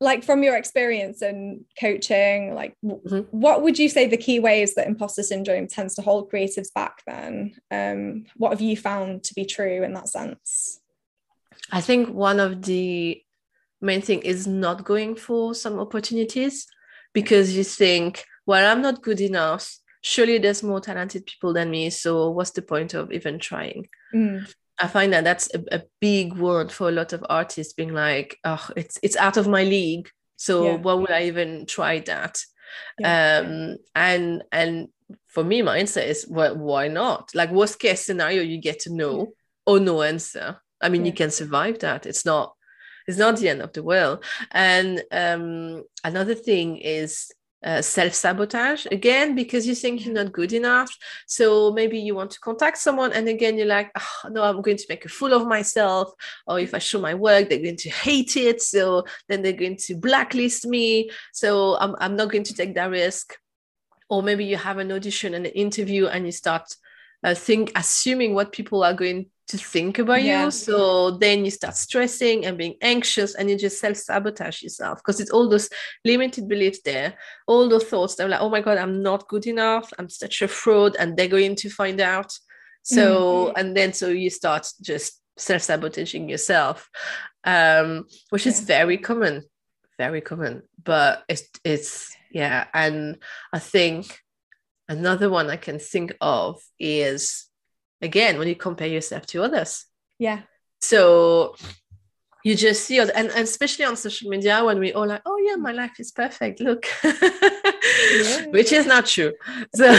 like 0.00 0.22
from 0.24 0.42
your 0.42 0.56
experience 0.56 1.22
in 1.22 1.64
coaching 1.78 2.54
like 2.54 2.76
mm-hmm. 2.84 3.20
what 3.30 3.62
would 3.62 3.78
you 3.78 3.88
say 3.88 4.06
the 4.06 4.16
key 4.16 4.38
ways 4.38 4.74
that 4.74 4.86
imposter 4.86 5.22
syndrome 5.22 5.66
tends 5.66 5.94
to 5.94 6.02
hold 6.02 6.30
creatives 6.30 6.72
back 6.72 7.02
then 7.06 7.54
um, 7.70 8.24
what 8.36 8.50
have 8.50 8.60
you 8.60 8.76
found 8.76 9.22
to 9.24 9.34
be 9.34 9.44
true 9.44 9.82
in 9.82 9.92
that 9.94 10.08
sense 10.08 10.80
i 11.72 11.80
think 11.80 12.08
one 12.08 12.40
of 12.40 12.62
the 12.62 13.20
main 13.80 14.02
thing 14.02 14.20
is 14.20 14.46
not 14.46 14.84
going 14.84 15.14
for 15.14 15.54
some 15.54 15.78
opportunities 15.78 16.66
because 17.12 17.56
you 17.56 17.64
think 17.64 18.24
well 18.46 18.70
i'm 18.70 18.82
not 18.82 19.02
good 19.02 19.20
enough 19.20 19.78
surely 20.00 20.38
there's 20.38 20.62
more 20.62 20.80
talented 20.80 21.26
people 21.26 21.52
than 21.52 21.70
me 21.70 21.90
so 21.90 22.30
what's 22.30 22.52
the 22.52 22.62
point 22.62 22.94
of 22.94 23.12
even 23.12 23.38
trying 23.38 23.88
mm. 24.14 24.48
I 24.80 24.86
find 24.86 25.12
that 25.12 25.24
that's 25.24 25.52
a, 25.54 25.62
a, 25.72 25.82
big 26.00 26.34
word 26.34 26.70
for 26.70 26.88
a 26.88 26.92
lot 26.92 27.12
of 27.12 27.24
artists 27.28 27.72
being 27.72 27.92
like, 27.92 28.38
oh, 28.44 28.68
it's 28.76 28.98
it's 29.02 29.16
out 29.16 29.36
of 29.36 29.48
my 29.48 29.64
league. 29.64 30.08
So 30.36 30.64
yeah. 30.64 30.74
why 30.76 30.94
would 30.94 31.10
I 31.10 31.24
even 31.24 31.66
try 31.66 32.00
that? 32.00 32.38
Yeah. 32.98 33.42
Um, 33.44 33.76
and 33.94 34.44
and 34.52 34.88
for 35.26 35.42
me, 35.42 35.62
my 35.62 35.78
answer 35.78 36.00
is 36.00 36.26
well, 36.28 36.56
why 36.56 36.88
not? 36.88 37.30
Like 37.34 37.50
worst 37.50 37.78
case 37.78 38.04
scenario, 38.04 38.42
you 38.42 38.58
get 38.58 38.80
to 38.80 38.94
know 38.94 39.32
or 39.66 39.80
no 39.80 40.02
answer. 40.02 40.58
I 40.80 40.88
mean, 40.88 41.02
yeah. 41.02 41.08
you 41.08 41.12
can 41.12 41.30
survive 41.30 41.80
that. 41.80 42.06
It's 42.06 42.24
not 42.24 42.54
it's 43.08 43.18
not 43.18 43.38
the 43.38 43.48
end 43.48 43.62
of 43.62 43.72
the 43.72 43.82
world. 43.82 44.22
And 44.52 45.02
um, 45.10 45.84
another 46.04 46.34
thing 46.34 46.76
is 46.76 47.32
uh, 47.64 47.82
self 47.82 48.14
sabotage 48.14 48.86
again 48.90 49.34
because 49.34 49.66
you 49.66 49.74
think 49.74 50.04
you're 50.04 50.14
not 50.14 50.32
good 50.32 50.52
enough. 50.52 50.94
So 51.26 51.72
maybe 51.72 51.98
you 51.98 52.14
want 52.14 52.30
to 52.32 52.40
contact 52.40 52.78
someone, 52.78 53.12
and 53.12 53.28
again, 53.28 53.56
you're 53.56 53.66
like, 53.66 53.90
oh, 53.98 54.28
no, 54.30 54.42
I'm 54.42 54.62
going 54.62 54.76
to 54.76 54.86
make 54.88 55.04
a 55.04 55.08
fool 55.08 55.32
of 55.32 55.46
myself. 55.46 56.12
Or 56.46 56.60
if 56.60 56.74
I 56.74 56.78
show 56.78 57.00
my 57.00 57.14
work, 57.14 57.48
they're 57.48 57.58
going 57.58 57.76
to 57.76 57.90
hate 57.90 58.36
it. 58.36 58.62
So 58.62 59.04
then 59.28 59.42
they're 59.42 59.52
going 59.52 59.76
to 59.86 59.96
blacklist 59.96 60.66
me. 60.66 61.10
So 61.32 61.76
I'm, 61.78 61.96
I'm 61.98 62.16
not 62.16 62.30
going 62.30 62.44
to 62.44 62.54
take 62.54 62.74
that 62.74 62.90
risk. 62.90 63.36
Or 64.08 64.22
maybe 64.22 64.44
you 64.44 64.56
have 64.56 64.78
an 64.78 64.92
audition 64.92 65.34
and 65.34 65.46
an 65.46 65.52
interview, 65.52 66.06
and 66.06 66.24
you 66.24 66.32
start 66.32 66.64
uh, 67.24 67.34
think 67.34 67.72
assuming 67.74 68.34
what 68.34 68.52
people 68.52 68.84
are 68.84 68.94
going 68.94 69.26
to 69.48 69.56
think 69.56 69.98
about 69.98 70.22
yeah. 70.22 70.44
you. 70.44 70.50
So 70.50 71.12
then 71.12 71.44
you 71.44 71.50
start 71.50 71.74
stressing 71.74 72.44
and 72.44 72.58
being 72.58 72.76
anxious 72.82 73.34
and 73.34 73.48
you 73.48 73.56
just 73.56 73.80
self 73.80 73.96
sabotage 73.96 74.62
yourself 74.62 74.98
because 74.98 75.20
it's 75.20 75.30
all 75.30 75.48
those 75.48 75.70
limited 76.04 76.48
beliefs 76.48 76.80
there, 76.84 77.16
all 77.46 77.68
those 77.68 77.84
thoughts 77.84 78.14
that 78.16 78.26
are 78.26 78.28
like, 78.28 78.40
oh 78.40 78.50
my 78.50 78.60
God, 78.60 78.78
I'm 78.78 79.02
not 79.02 79.28
good 79.28 79.46
enough. 79.46 79.92
I'm 79.98 80.10
such 80.10 80.42
a 80.42 80.48
fraud. 80.48 80.96
And 80.98 81.16
they're 81.16 81.28
going 81.28 81.56
to 81.56 81.70
find 81.70 82.00
out. 82.00 82.38
So, 82.82 83.46
mm-hmm. 83.46 83.58
and 83.58 83.76
then 83.76 83.92
so 83.92 84.08
you 84.08 84.30
start 84.30 84.70
just 84.82 85.20
self 85.38 85.62
sabotaging 85.62 86.28
yourself, 86.28 86.88
um, 87.44 88.04
which 88.30 88.44
yeah. 88.44 88.52
is 88.52 88.60
very 88.60 88.98
common, 88.98 89.44
very 89.96 90.20
common. 90.20 90.62
But 90.82 91.24
it's, 91.28 91.48
it's, 91.64 92.14
yeah. 92.30 92.66
And 92.74 93.16
I 93.52 93.58
think 93.58 94.18
another 94.88 95.30
one 95.30 95.48
I 95.48 95.56
can 95.56 95.78
think 95.78 96.14
of 96.20 96.60
is 96.78 97.48
again 98.00 98.38
when 98.38 98.48
you 98.48 98.56
compare 98.56 98.88
yourself 98.88 99.26
to 99.26 99.42
others. 99.42 99.86
Yeah. 100.18 100.42
So 100.80 101.56
you 102.44 102.54
just 102.54 102.84
see 102.84 102.98
and, 102.98 103.10
and 103.10 103.30
especially 103.30 103.84
on 103.84 103.96
social 103.96 104.30
media 104.30 104.64
when 104.64 104.78
we 104.78 104.92
all 104.92 105.06
like 105.06 105.22
oh 105.26 105.36
yeah 105.38 105.56
my 105.56 105.72
life 105.72 105.98
is 105.98 106.12
perfect 106.12 106.60
look. 106.60 106.86
Yeah. 107.04 108.46
which 108.50 108.72
is 108.72 108.86
not 108.86 109.06
true. 109.06 109.32
So 109.74 109.86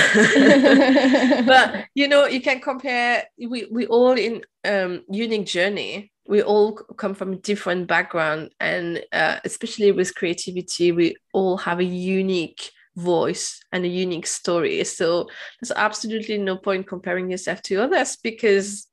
but 1.46 1.86
you 1.94 2.08
know 2.08 2.26
you 2.26 2.42
can 2.42 2.60
compare 2.62 3.26
we 3.38 3.68
we 3.70 3.88
all 3.88 4.14
in 4.14 4.42
um 4.66 5.04
unique 5.10 5.48
journey. 5.48 6.12
We 6.28 6.44
all 6.44 6.74
come 6.74 7.16
from 7.16 7.34
a 7.34 7.38
different 7.38 7.88
background 7.88 8.52
and 8.60 9.04
uh, 9.12 9.40
especially 9.44 9.92
with 9.92 10.14
creativity 10.14 10.92
we 10.92 11.16
all 11.34 11.58
have 11.58 11.80
a 11.80 11.84
unique 11.84 12.72
voice 13.00 13.62
and 13.72 13.86
a 13.86 13.88
unique 13.88 14.28
story. 14.28 14.84
So 14.84 15.28
there's 15.60 15.72
absolutely 15.72 16.38
no 16.38 16.58
point 16.58 16.88
comparing 16.88 17.32
yourself 17.32 17.62
to 17.64 17.84
others 17.84 18.18
because 18.18 18.88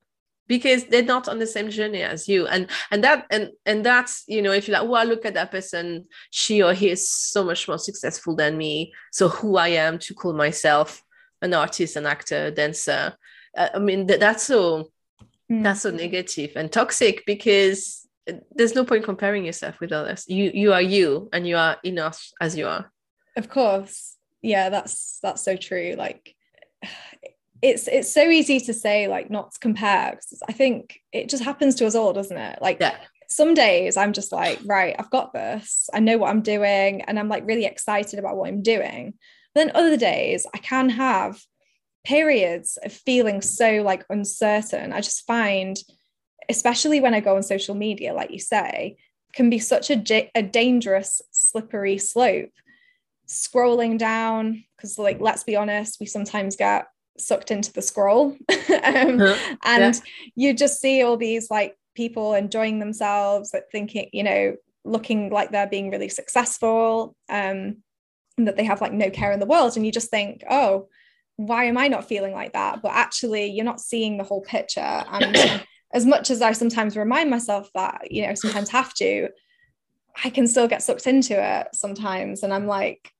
because 0.49 0.85
they're 0.85 1.03
not 1.03 1.29
on 1.29 1.41
the 1.41 1.47
same 1.47 1.71
journey 1.71 2.03
as 2.03 2.29
you. 2.29 2.47
And 2.47 2.69
and 2.91 3.03
that 3.05 3.27
and 3.31 3.51
and 3.67 3.85
that's 3.85 4.25
you 4.29 4.43
know 4.43 4.53
if 4.53 4.69
you're 4.69 4.79
like 4.79 4.89
well 4.89 5.05
look 5.05 5.25
at 5.25 5.35
that 5.35 5.51
person 5.51 6.07
she 6.31 6.63
or 6.63 6.73
he 6.73 6.91
is 6.91 7.09
so 7.09 7.45
much 7.45 7.67
more 7.69 7.79
successful 7.79 8.37
than 8.37 8.57
me. 8.57 8.93
So 9.13 9.29
who 9.29 9.57
i 9.57 9.69
am 9.69 9.99
to 10.01 10.15
call 10.15 10.33
myself 10.33 11.03
an 11.43 11.53
artist 11.55 11.97
an 11.97 12.07
actor 12.07 12.51
dancer. 12.51 13.17
Uh, 13.57 13.69
i 13.75 13.79
mean 13.79 14.07
that, 14.07 14.21
that's 14.21 14.45
so 14.45 14.91
mm. 15.51 15.63
that's 15.63 15.83
so 15.83 15.91
negative 15.91 16.53
and 16.57 16.71
toxic 16.71 17.25
because 17.27 18.07
there's 18.51 18.75
no 18.75 18.85
point 18.85 19.05
comparing 19.05 19.45
yourself 19.45 19.79
with 19.81 19.93
others. 19.93 20.25
You 20.29 20.51
you 20.53 20.73
are 20.73 20.83
you 20.83 21.29
and 21.33 21.47
you 21.47 21.57
are 21.57 21.77
enough 21.85 22.31
as 22.41 22.57
you 22.57 22.67
are 22.67 22.91
of 23.37 23.49
course. 23.49 24.16
Yeah 24.43 24.69
that's 24.69 25.19
that's 25.23 25.43
so 25.43 25.57
true. 25.57 25.95
Like 25.97 26.35
it's 27.62 27.88
it's 27.88 28.12
so 28.12 28.23
easy 28.28 28.61
to 28.61 28.75
say 28.75 29.09
like 29.09 29.31
not 29.31 29.52
to 29.52 29.59
compare 29.59 30.11
because 30.11 30.43
i 30.49 30.52
think 30.52 31.00
it 31.12 31.28
just 31.28 31.43
happens 31.43 31.75
to 31.75 31.87
us 31.87 31.95
all 31.95 32.12
doesn't 32.12 32.37
it? 32.37 32.61
Like 32.61 32.78
yeah. 32.81 32.97
some 33.28 33.55
days 33.55 33.97
i'm 33.97 34.12
just 34.12 34.33
like 34.33 34.61
right 34.66 34.95
i've 34.99 35.11
got 35.11 35.33
this. 35.33 35.88
I 35.93 36.00
know 36.00 36.19
what 36.19 36.31
i'm 36.31 36.43
doing 36.43 37.02
and 37.02 37.19
i'm 37.19 37.28
like 37.28 37.47
really 37.47 37.64
excited 37.64 38.19
about 38.19 38.37
what 38.37 38.49
i'm 38.49 38.62
doing. 38.62 39.14
But 39.55 39.66
then 39.66 39.76
other 39.76 39.97
days 39.97 40.47
i 40.55 40.59
can 40.59 40.90
have 40.90 41.40
periods 42.05 42.78
of 42.85 42.93
feeling 42.93 43.43
so 43.43 43.83
like 43.83 44.05
uncertain. 44.11 44.93
I 44.93 45.00
just 45.00 45.26
find 45.26 45.76
especially 46.49 47.00
when 47.00 47.14
i 47.14 47.21
go 47.21 47.37
on 47.37 47.43
social 47.43 47.75
media 47.75 48.14
like 48.14 48.31
you 48.31 48.38
say 48.38 48.97
can 49.33 49.50
be 49.50 49.59
such 49.59 49.90
a, 49.90 50.31
a 50.35 50.43
dangerous 50.43 51.21
slippery 51.31 51.99
slope 51.99 52.52
scrolling 53.26 53.99
down 53.99 54.64
because 54.76 54.99
like 54.99 55.21
let's 55.21 55.42
be 55.42 55.56
honest 55.56 55.99
we 55.99 56.06
sometimes 56.06 56.56
get 56.56 56.87
sucked 57.18 57.50
into 57.50 57.73
the 57.73 57.83
scroll. 57.83 58.37
Um, 58.85 59.21
uh-huh. 59.21 59.56
and 59.64 60.00
you 60.35 60.52
just 60.52 60.80
see 60.80 61.02
all 61.02 61.16
these 61.16 61.50
like 61.50 61.76
people 61.95 62.35
enjoying 62.35 62.78
themselves 62.78 63.50
like 63.54 63.64
thinking 63.73 64.09
you 64.12 64.23
know 64.23 64.54
looking 64.85 65.30
like 65.30 65.50
they're 65.50 65.66
being 65.66 65.90
really 65.90 66.09
successful 66.09 67.16
um 67.28 67.76
and 68.38 68.47
that 68.47 68.56
they 68.56 68.64
have 68.64 68.80
like 68.80 68.92
no 68.92 69.11
care 69.11 69.33
in 69.33 69.40
the 69.40 69.47
world. 69.47 69.76
And 69.76 69.87
you 69.87 69.92
just 69.92 70.11
think 70.11 70.45
oh 70.50 70.88
why 71.37 71.64
am 71.64 71.76
i 71.78 71.88
not 71.88 72.09
feeling 72.09 72.33
like 72.33 72.52
that? 72.52 72.83
But 72.83 72.92
actually 72.92 73.47
you're 73.47 73.64
not 73.64 73.80
seeing 73.80 74.16
the 74.16 74.25
whole 74.25 74.42
picture. 74.42 74.80
And 74.80 75.37
as 75.92 76.04
much 76.04 76.30
as 76.30 76.42
i 76.42 76.52
sometimes 76.52 76.97
remind 76.97 77.30
myself 77.30 77.71
that 77.75 78.09
you 78.11 78.26
know 78.26 78.35
sometimes 78.35 78.68
have 78.71 78.92
to 78.95 79.28
i 80.25 80.30
can 80.30 80.47
still 80.47 80.68
get 80.68 80.83
sucked 80.83 81.06
into 81.06 81.35
it 81.35 81.68
sometimes. 81.73 82.42
And 82.42 82.52
i'm 82.52 82.66
like 82.66 83.11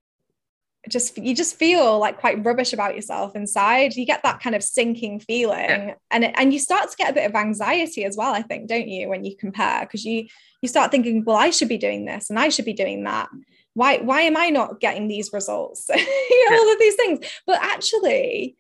just 0.89 1.19
you 1.19 1.35
just 1.35 1.57
feel 1.57 1.99
like 1.99 2.19
quite 2.19 2.45
rubbish 2.45 2.73
about 2.73 2.95
yourself 2.95 3.35
inside. 3.35 3.95
You 3.97 4.07
get 4.07 4.23
that 4.23 4.41
kind 4.41 4.55
of 4.55 4.63
sinking 4.63 5.21
feeling. 5.21 5.59
Yeah. 5.59 5.95
and 6.11 6.25
it, 6.25 6.35
and 6.37 6.53
you 6.53 6.59
start 6.59 6.91
to 6.91 6.97
get 6.97 7.11
a 7.11 7.15
bit 7.15 7.29
of 7.29 7.35
anxiety 7.35 8.05
as 8.05 8.17
well 8.17 8.33
i 8.33 8.43
think 8.43 8.69
don't 8.69 8.89
you 8.89 9.09
when 9.09 9.25
you 9.25 9.37
compare? 9.37 9.81
Because 9.81 10.05
you 10.05 10.27
you 10.63 10.69
start 10.69 10.91
thinking 10.91 11.25
well 11.25 11.37
i 11.37 11.51
should 11.51 11.69
be 11.69 11.79
doing 11.79 12.05
this 12.05 12.31
and 12.31 12.39
i 12.39 12.49
should 12.49 12.65
be 12.65 12.73
doing 12.73 13.05
that. 13.05 13.29
Why 13.75 13.99
why 13.99 14.23
am 14.23 14.37
i 14.37 14.49
not 14.51 14.81
getting 14.81 15.09
these 15.09 15.33
results? 15.33 15.89
You 15.95 16.51
know, 16.51 16.57
yeah. 16.57 16.61
all 16.61 16.73
of 16.73 16.79
these 16.79 16.95
things. 16.95 17.27
But 17.47 17.59
actually 17.63 18.57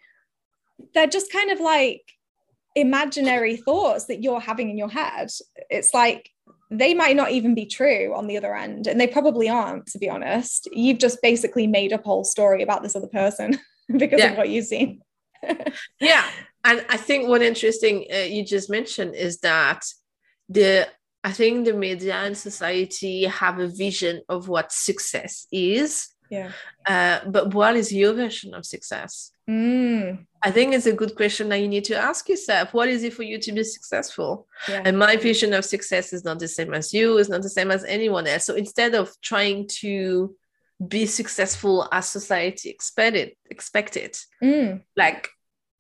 they're 0.94 1.06
just 1.06 1.32
kind 1.32 1.50
of 1.50 1.60
like 1.60 2.02
imaginary 2.74 3.56
thoughts 3.56 4.04
that 4.06 4.22
you're 4.22 4.40
having 4.40 4.70
in 4.70 4.78
your 4.78 4.90
head. 4.90 5.30
It's 5.70 5.94
like 5.94 6.30
they 6.70 6.94
might 6.94 7.16
not 7.16 7.30
even 7.30 7.54
be 7.54 7.66
true 7.66 8.12
on 8.14 8.26
the 8.26 8.36
other 8.36 8.54
end 8.54 8.86
and 8.86 9.00
they 9.00 9.06
probably 9.06 9.48
aren't 9.48 9.86
to 9.86 9.98
be 9.98 10.08
honest 10.08 10.68
you've 10.72 10.98
just 10.98 11.20
basically 11.22 11.66
made 11.66 11.92
up 11.92 12.00
a 12.00 12.08
whole 12.08 12.24
story 12.24 12.62
about 12.62 12.82
this 12.82 12.96
other 12.96 13.06
person 13.06 13.58
because 13.96 14.18
yeah. 14.18 14.32
of 14.32 14.38
what 14.38 14.48
you've 14.48 14.66
seen 14.66 15.00
yeah 16.00 16.24
and 16.64 16.84
i 16.88 16.96
think 16.96 17.28
one 17.28 17.42
interesting 17.42 18.06
uh, 18.12 18.18
you 18.18 18.44
just 18.44 18.68
mentioned 18.68 19.14
is 19.14 19.38
that 19.40 19.84
the 20.48 20.88
i 21.22 21.30
think 21.30 21.64
the 21.64 21.72
media 21.72 22.14
and 22.14 22.36
society 22.36 23.24
have 23.24 23.58
a 23.58 23.68
vision 23.68 24.20
of 24.28 24.48
what 24.48 24.72
success 24.72 25.46
is 25.52 26.08
yeah 26.30 26.50
uh, 26.86 27.20
but 27.26 27.54
what 27.54 27.76
is 27.76 27.92
your 27.92 28.12
version 28.12 28.54
of 28.54 28.64
success 28.64 29.32
mm. 29.48 30.18
I 30.46 30.52
think 30.52 30.74
it's 30.74 30.86
a 30.86 30.92
good 30.92 31.16
question 31.16 31.48
that 31.48 31.58
you 31.58 31.66
need 31.66 31.84
to 31.86 31.96
ask 31.96 32.28
yourself. 32.28 32.72
What 32.72 32.88
is 32.88 33.02
it 33.02 33.14
for 33.14 33.24
you 33.24 33.36
to 33.40 33.52
be 33.52 33.64
successful? 33.64 34.46
Yeah. 34.68 34.82
And 34.84 34.96
my 34.96 35.16
vision 35.16 35.52
of 35.52 35.64
success 35.64 36.12
is 36.12 36.24
not 36.24 36.38
the 36.38 36.46
same 36.46 36.72
as 36.72 36.94
you, 36.94 37.18
it's 37.18 37.28
not 37.28 37.42
the 37.42 37.48
same 37.48 37.72
as 37.72 37.82
anyone 37.82 38.28
else. 38.28 38.44
So 38.44 38.54
instead 38.54 38.94
of 38.94 39.10
trying 39.22 39.66
to 39.80 40.36
be 40.86 41.06
successful 41.06 41.88
as 41.90 42.06
society 42.08 42.70
expected, 42.70 43.34
expected, 43.50 44.16
mm. 44.40 44.82
like 44.96 45.30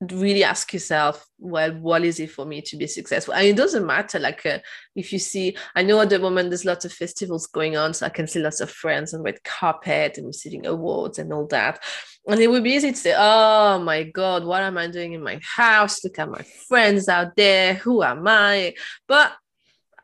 really 0.00 0.44
ask 0.44 0.74
yourself 0.74 1.26
well 1.38 1.72
what 1.72 2.04
is 2.04 2.20
it 2.20 2.30
for 2.30 2.44
me 2.44 2.60
to 2.60 2.76
be 2.76 2.86
successful? 2.86 3.32
And 3.32 3.46
it 3.46 3.56
doesn't 3.56 3.86
matter 3.86 4.18
like 4.18 4.44
uh, 4.44 4.58
if 4.94 5.10
you 5.12 5.18
see 5.18 5.56
i 5.74 5.82
know 5.82 6.00
at 6.00 6.10
the 6.10 6.18
moment 6.18 6.50
there's 6.50 6.66
lots 6.66 6.84
of 6.84 6.92
festivals 6.92 7.46
going 7.46 7.78
on 7.78 7.94
so 7.94 8.04
i 8.04 8.10
can 8.10 8.26
see 8.26 8.40
lots 8.40 8.60
of 8.60 8.70
friends 8.70 9.14
on 9.14 9.22
red 9.22 9.42
carpet 9.42 10.18
and 10.18 10.26
receiving 10.26 10.66
awards 10.66 11.18
and 11.18 11.32
all 11.32 11.46
that. 11.46 11.82
And 12.28 12.40
it 12.40 12.48
would 12.48 12.64
be 12.64 12.72
easy 12.72 12.90
to 12.90 12.96
say 12.96 13.14
oh 13.16 13.78
my 13.78 14.02
god 14.02 14.44
what 14.44 14.62
am 14.62 14.76
i 14.76 14.86
doing 14.86 15.14
in 15.14 15.22
my 15.22 15.40
house? 15.42 16.04
Look 16.04 16.18
at 16.18 16.28
my 16.28 16.42
friends 16.68 17.08
out 17.08 17.34
there. 17.36 17.74
Who 17.74 18.02
am 18.02 18.26
i? 18.28 18.74
But 19.08 19.32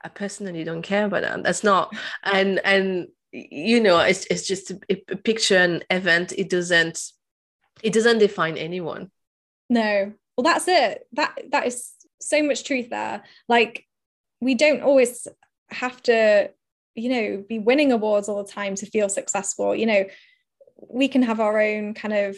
i 0.02 0.08
personally 0.08 0.64
don't 0.64 0.82
care 0.82 1.04
about 1.04 1.22
that. 1.22 1.42
That's 1.42 1.64
not 1.64 1.94
and 2.22 2.60
and 2.64 3.08
you 3.30 3.80
know 3.80 3.98
it's, 3.98 4.26
it's 4.26 4.46
just 4.46 4.70
a, 4.70 4.78
a 4.88 5.16
picture 5.16 5.58
an 5.58 5.82
event. 5.90 6.32
It 6.32 6.48
doesn't 6.48 6.98
it 7.82 7.92
doesn't 7.92 8.18
define 8.18 8.56
anyone 8.56 9.10
no. 9.72 10.12
Well, 10.36 10.44
that's 10.44 10.68
it. 10.68 11.06
That 11.12 11.38
that 11.50 11.66
is 11.66 11.92
so 12.20 12.42
much 12.42 12.64
truth 12.64 12.90
there. 12.90 13.22
Like 13.48 13.86
we 14.40 14.54
don't 14.54 14.82
always 14.82 15.26
have 15.70 16.02
to, 16.02 16.50
you 16.94 17.08
know, 17.08 17.44
be 17.48 17.58
winning 17.58 17.92
awards 17.92 18.28
all 18.28 18.42
the 18.42 18.50
time 18.50 18.74
to 18.76 18.86
feel 18.86 19.08
successful. 19.08 19.74
You 19.74 19.86
know, 19.86 20.04
we 20.76 21.08
can 21.08 21.22
have 21.22 21.40
our 21.40 21.60
own 21.60 21.94
kind 21.94 22.14
of 22.14 22.36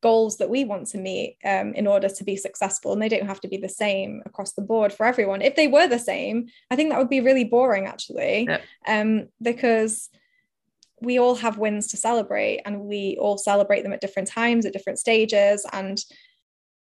goals 0.00 0.36
that 0.36 0.50
we 0.50 0.64
want 0.64 0.86
to 0.88 0.98
meet 0.98 1.38
um, 1.46 1.72
in 1.74 1.86
order 1.86 2.10
to 2.10 2.24
be 2.24 2.36
successful 2.36 2.92
and 2.92 3.00
they 3.00 3.08
don't 3.08 3.26
have 3.26 3.40
to 3.40 3.48
be 3.48 3.56
the 3.56 3.68
same 3.70 4.22
across 4.26 4.52
the 4.52 4.60
board 4.60 4.92
for 4.92 5.06
everyone 5.06 5.40
if 5.40 5.56
they 5.56 5.66
were 5.66 5.86
the 5.86 5.98
same 5.98 6.44
i 6.70 6.76
think 6.76 6.90
that 6.90 6.98
would 6.98 7.08
be 7.08 7.22
really 7.22 7.44
boring 7.44 7.86
actually 7.86 8.46
yeah. 8.46 8.60
um, 8.86 9.28
because 9.40 10.10
we 11.00 11.18
all 11.18 11.34
have 11.34 11.56
wins 11.56 11.88
to 11.88 11.96
celebrate 11.96 12.60
and 12.66 12.80
we 12.80 13.16
all 13.18 13.38
celebrate 13.38 13.82
them 13.82 13.94
at 13.94 14.00
different 14.02 14.28
times 14.28 14.66
at 14.66 14.74
different 14.74 14.98
stages 14.98 15.66
and 15.72 16.04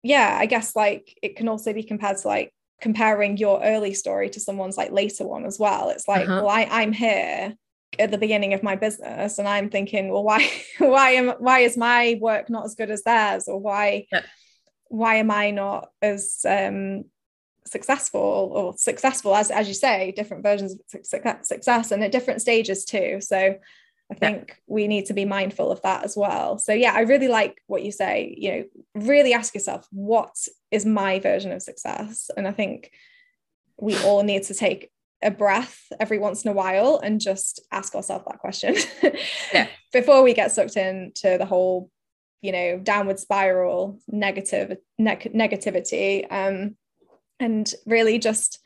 yeah, 0.04 0.36
I 0.38 0.46
guess 0.46 0.76
like 0.76 1.18
it 1.22 1.34
can 1.34 1.48
also 1.48 1.72
be 1.72 1.82
compared 1.82 2.18
to 2.18 2.28
like 2.28 2.54
comparing 2.80 3.38
your 3.38 3.62
early 3.64 3.94
story 3.94 4.28
to 4.28 4.38
someone's 4.38 4.76
like 4.76 4.92
later 4.92 5.26
one 5.26 5.46
as 5.46 5.58
well. 5.58 5.88
It's 5.88 6.06
like, 6.06 6.28
uh-huh. 6.28 6.42
well, 6.44 6.48
I, 6.48 6.68
I'm 6.70 6.92
here 6.92 7.54
at 7.98 8.10
the 8.10 8.18
beginning 8.18 8.52
of 8.52 8.62
my 8.62 8.76
business 8.76 9.38
and 9.38 9.48
I'm 9.48 9.70
thinking, 9.70 10.10
well, 10.10 10.22
why 10.22 10.50
why 10.78 11.12
am 11.12 11.30
why 11.38 11.60
is 11.60 11.76
my 11.76 12.18
work 12.20 12.50
not 12.50 12.66
as 12.66 12.74
good 12.74 12.90
as 12.90 13.02
theirs? 13.02 13.48
Or 13.48 13.58
why 13.58 14.06
yeah. 14.12 14.20
why 14.88 15.16
am 15.16 15.30
I 15.30 15.50
not 15.52 15.88
as 16.02 16.44
um 16.46 17.04
successful 17.66 18.20
or 18.20 18.74
successful 18.76 19.34
as 19.34 19.50
as 19.50 19.68
you 19.68 19.74
say, 19.74 20.12
different 20.14 20.42
versions 20.42 20.74
of 20.74 21.06
success 21.46 21.90
and 21.90 22.04
at 22.04 22.12
different 22.12 22.42
stages 22.42 22.84
too. 22.84 23.22
So 23.22 23.56
I 24.10 24.14
think 24.14 24.48
yeah. 24.48 24.54
we 24.66 24.86
need 24.86 25.06
to 25.06 25.14
be 25.14 25.24
mindful 25.24 25.72
of 25.72 25.80
that 25.82 26.04
as 26.04 26.16
well. 26.16 26.58
So 26.58 26.72
yeah, 26.72 26.92
I 26.92 27.00
really 27.00 27.28
like 27.28 27.62
what 27.66 27.82
you 27.82 27.90
say, 27.90 28.34
you 28.38 28.50
know, 28.52 28.64
really 28.94 29.32
ask 29.32 29.54
yourself 29.54 29.86
what 29.90 30.36
is 30.70 30.84
my 30.84 31.20
version 31.20 31.52
of 31.52 31.62
success? 31.62 32.30
And 32.36 32.46
I 32.46 32.52
think 32.52 32.90
we 33.80 33.96
all 33.98 34.22
need 34.22 34.44
to 34.44 34.54
take 34.54 34.90
a 35.22 35.30
breath 35.30 35.86
every 35.98 36.18
once 36.18 36.44
in 36.44 36.50
a 36.50 36.54
while 36.54 37.00
and 37.02 37.20
just 37.20 37.60
ask 37.72 37.94
ourselves 37.94 38.24
that 38.28 38.38
question 38.38 38.76
yeah. 39.54 39.66
before 39.92 40.22
we 40.22 40.34
get 40.34 40.52
sucked 40.52 40.76
into 40.76 41.36
the 41.38 41.46
whole 41.46 41.90
you 42.42 42.52
know 42.52 42.78
downward 42.78 43.18
spiral 43.18 43.98
negative 44.06 44.76
ne- 44.98 45.32
negativity 45.34 46.30
um 46.30 46.76
and 47.40 47.72
really 47.86 48.18
just 48.18 48.60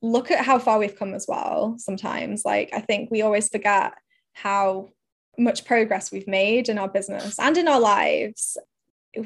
look 0.00 0.30
at 0.30 0.44
how 0.44 0.60
far 0.60 0.78
we've 0.78 0.96
come 0.96 1.12
as 1.12 1.26
well 1.26 1.74
sometimes 1.76 2.44
like 2.44 2.70
i 2.72 2.80
think 2.80 3.10
we 3.10 3.22
always 3.22 3.48
forget 3.48 3.94
how 4.34 4.90
much 5.38 5.64
progress 5.64 6.12
we've 6.12 6.28
made 6.28 6.68
in 6.68 6.78
our 6.78 6.88
business 6.88 7.38
and 7.38 7.56
in 7.56 7.66
our 7.66 7.80
lives. 7.80 8.56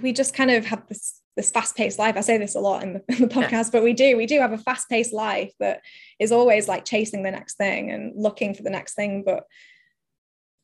We 0.02 0.12
just 0.12 0.34
kind 0.34 0.50
of 0.50 0.66
have 0.66 0.86
this 0.88 1.20
this 1.36 1.50
fast-paced 1.52 2.00
life. 2.00 2.16
I 2.16 2.20
say 2.20 2.36
this 2.36 2.56
a 2.56 2.60
lot 2.60 2.82
in 2.82 2.94
the, 2.94 3.04
in 3.08 3.20
the 3.20 3.28
podcast 3.28 3.50
yeah. 3.50 3.70
but 3.72 3.84
we 3.84 3.92
do. 3.92 4.16
We 4.16 4.26
do 4.26 4.40
have 4.40 4.52
a 4.52 4.58
fast-paced 4.58 5.12
life 5.12 5.52
that 5.60 5.82
is 6.18 6.32
always 6.32 6.66
like 6.66 6.84
chasing 6.84 7.22
the 7.22 7.30
next 7.30 7.54
thing 7.54 7.92
and 7.92 8.12
looking 8.16 8.54
for 8.54 8.62
the 8.64 8.70
next 8.70 8.94
thing. 8.94 9.22
But 9.24 9.44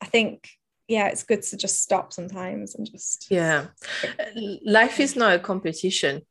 i 0.05 0.07
think 0.07 0.51
yeah 0.87 1.07
it's 1.07 1.23
good 1.23 1.43
to 1.43 1.57
just 1.57 1.83
stop 1.83 2.13
sometimes 2.13 2.75
and 2.75 2.91
just 2.91 3.27
yeah. 3.31 3.67
Life 4.65 5.01
is 5.01 5.17
not 5.17 5.35
a 5.35 5.39
competition. 5.39 6.23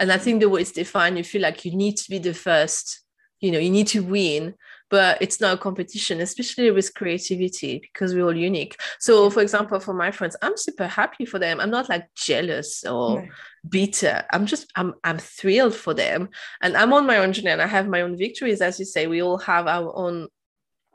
And 0.00 0.10
i 0.10 0.18
think 0.18 0.40
the 0.40 0.48
way 0.48 0.62
it's 0.62 0.72
defined 0.72 1.18
you 1.18 1.24
feel 1.24 1.42
like 1.42 1.64
you 1.64 1.76
need 1.76 1.96
to 1.98 2.10
be 2.10 2.18
the 2.18 2.34
first 2.34 3.04
you 3.40 3.50
know 3.52 3.58
you 3.58 3.70
need 3.70 3.86
to 3.88 4.00
win 4.00 4.54
but 4.90 5.16
it's 5.22 5.40
not 5.40 5.54
a 5.54 5.58
competition 5.58 6.20
especially 6.20 6.70
with 6.70 6.94
creativity 6.94 7.78
because 7.78 8.14
we're 8.14 8.24
all 8.24 8.36
unique. 8.36 8.76
So 8.98 9.30
for 9.30 9.40
example 9.40 9.80
for 9.80 9.94
my 9.94 10.10
friends 10.10 10.36
i'm 10.42 10.56
super 10.56 10.86
happy 10.86 11.24
for 11.24 11.38
them. 11.38 11.60
I'm 11.60 11.70
not 11.70 11.88
like 11.88 12.08
jealous 12.14 12.84
or 12.84 13.22
no. 13.22 13.28
bitter. 13.68 14.24
I'm 14.32 14.46
just 14.46 14.70
i'm 14.76 14.94
i'm 15.04 15.18
thrilled 15.18 15.74
for 15.74 15.94
them. 15.94 16.28
And 16.60 16.76
i'm 16.76 16.92
on 16.92 17.06
my 17.06 17.18
own 17.18 17.32
journey 17.32 17.50
and 17.50 17.62
i 17.62 17.66
have 17.66 17.88
my 17.88 18.02
own 18.02 18.18
victories 18.18 18.60
as 18.60 18.78
you 18.78 18.84
say. 18.84 19.06
We 19.06 19.22
all 19.22 19.38
have 19.38 19.66
our 19.66 19.94
own 19.96 20.28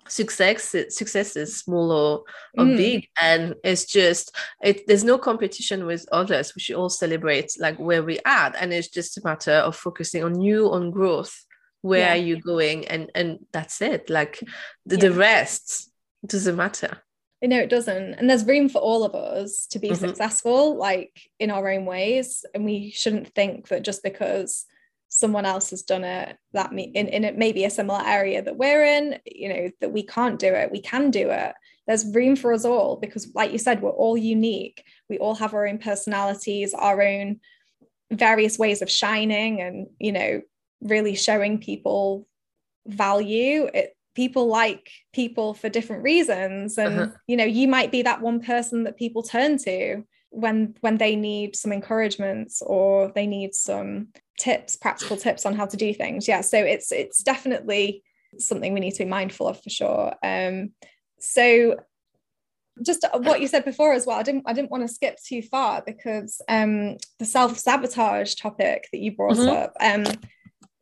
success 0.08 0.76
successes 0.90 1.58
small 1.58 1.92
or, 1.92 2.24
or 2.58 2.66
mm. 2.66 2.78
big. 2.78 3.08
And 3.20 3.56
it's 3.64 3.86
just 3.86 4.36
it 4.62 4.86
there's 4.88 5.04
no 5.04 5.18
competition 5.18 5.86
with 5.86 6.06
others. 6.12 6.54
We 6.56 6.62
should 6.62 6.76
all 6.76 6.90
celebrate 6.90 7.54
like 7.60 7.78
where 7.78 8.04
we 8.04 8.20
at 8.26 8.56
and 8.60 8.74
it's 8.74 8.90
just 8.90 9.18
a 9.18 9.22
matter 9.24 9.54
of 9.54 9.76
focusing 9.76 10.24
on 10.24 10.42
you 10.42 10.72
on 10.72 10.92
growth 10.92 11.45
where 11.86 12.08
yeah. 12.08 12.14
are 12.14 12.26
you 12.26 12.42
going? 12.42 12.88
And 12.88 13.12
and 13.14 13.46
that's 13.54 13.80
it. 13.82 14.10
Like 14.10 14.40
the, 14.86 14.96
yeah. 14.96 15.02
the 15.02 15.12
rest 15.12 15.92
doesn't 16.26 16.56
matter. 16.56 16.98
No 17.44 17.60
it 17.60 17.70
doesn't. 17.70 18.16
And 18.16 18.28
there's 18.28 18.44
room 18.44 18.70
for 18.70 18.80
all 18.80 19.04
of 19.04 19.14
us 19.14 19.68
to 19.68 19.78
be 19.78 19.90
mm-hmm. 19.90 20.08
successful 20.08 20.78
like 20.78 21.30
in 21.40 21.52
our 21.52 21.70
own 21.70 21.86
ways. 21.86 22.44
And 22.56 22.66
we 22.66 22.90
shouldn't 22.90 23.36
think 23.36 23.68
that 23.68 23.84
just 23.84 24.02
because 24.02 24.66
someone 25.10 25.46
else 25.46 25.70
has 25.70 25.84
done 25.84 26.04
it 26.04 26.36
that 26.54 26.74
me 26.74 26.92
in, 26.96 27.08
in 27.08 27.24
it 27.24 27.38
maybe 27.38 27.64
a 27.64 27.70
similar 27.70 28.02
area 28.04 28.42
that 28.42 28.58
we're 28.58 28.84
in 28.84 29.18
you 29.26 29.48
know 29.48 29.70
that 29.80 29.94
we 29.94 30.04
can't 30.04 30.40
do 30.40 30.48
it 30.48 30.72
we 30.72 30.82
can 30.82 31.12
do 31.12 31.30
it. 31.30 31.54
There's 31.86 32.16
room 32.16 32.36
for 32.36 32.52
us 32.52 32.66
all 32.66 32.98
because 32.98 33.28
like 33.36 33.52
you 33.52 33.60
said 33.60 33.82
we're 33.82 33.92
all 33.92 34.18
unique. 34.18 34.84
We 35.08 35.20
all 35.20 35.36
have 35.36 35.54
our 35.54 35.68
own 35.68 35.78
personalities 35.78 36.74
our 36.74 37.00
own 37.00 37.42
various 38.12 38.58
ways 38.58 38.82
of 38.82 38.90
shining 38.90 39.62
and 39.62 39.88
you 40.00 40.14
know 40.14 40.42
really 40.86 41.16
showing 41.16 41.60
people 41.60 42.28
value 42.88 43.70
it 43.74 43.96
people 44.14 44.48
like 44.48 44.90
people 45.14 45.54
for 45.54 45.70
different 45.70 46.04
reasons 46.04 46.78
and 46.78 47.00
uh-huh. 47.00 47.12
you 47.28 47.36
know 47.36 47.44
you 47.44 47.68
might 47.68 47.92
be 47.92 48.02
that 48.02 48.22
one 48.22 48.40
person 48.40 48.84
that 48.84 48.98
people 48.98 49.22
turn 49.22 49.58
to 49.58 50.04
when 50.30 50.76
when 50.82 50.98
they 50.98 51.16
need 51.16 51.56
some 51.56 51.72
encouragement 51.72 52.52
or 52.66 53.12
they 53.14 53.28
need 53.28 53.54
some 53.54 54.08
tips 54.40 54.76
practical 54.76 55.18
tips 55.18 55.46
on 55.46 55.56
how 55.56 55.66
to 55.66 55.78
do 55.78 55.94
things 55.94 56.28
yeah 56.28 56.42
so 56.42 56.58
it's 56.58 56.92
it's 56.92 57.22
definitely 57.24 58.04
something 58.40 58.74
we 58.74 58.80
need 58.80 58.92
to 58.92 59.04
be 59.04 59.10
mindful 59.10 59.48
of 59.48 59.62
for 59.62 59.70
sure 59.70 60.14
um 60.24 60.72
so 61.20 61.76
just 62.86 63.06
what 63.20 63.40
you 63.40 63.48
said 63.48 63.64
before 63.64 63.94
as 63.94 64.06
well 64.06 64.20
i 64.20 64.24
didn't 64.24 64.44
i 64.46 64.54
didn't 64.54 64.72
want 64.72 64.86
to 64.86 64.94
skip 64.94 65.18
too 65.26 65.42
far 65.42 65.82
because 65.86 66.42
um 66.50 66.98
the 67.20 67.26
self-sabotage 67.26 68.36
topic 68.36 68.88
that 68.92 69.00
you 69.00 69.16
brought 69.16 69.38
mm-hmm. 69.38 69.50
up 69.50 69.74
um 69.80 70.04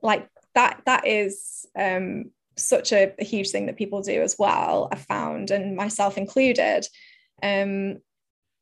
like 0.03 0.29
that 0.53 0.81
that 0.85 1.07
is 1.07 1.65
um, 1.75 2.25
such 2.55 2.93
a, 2.93 3.13
a, 3.17 3.23
huge 3.23 3.49
thing 3.49 3.65
that 3.65 3.77
people 3.77 4.03
do 4.03 4.21
as 4.21 4.35
well 4.37 4.87
i 4.91 4.95
found 4.95 5.49
and 5.49 5.75
myself 5.75 6.17
included 6.17 6.85
um, 7.41 7.97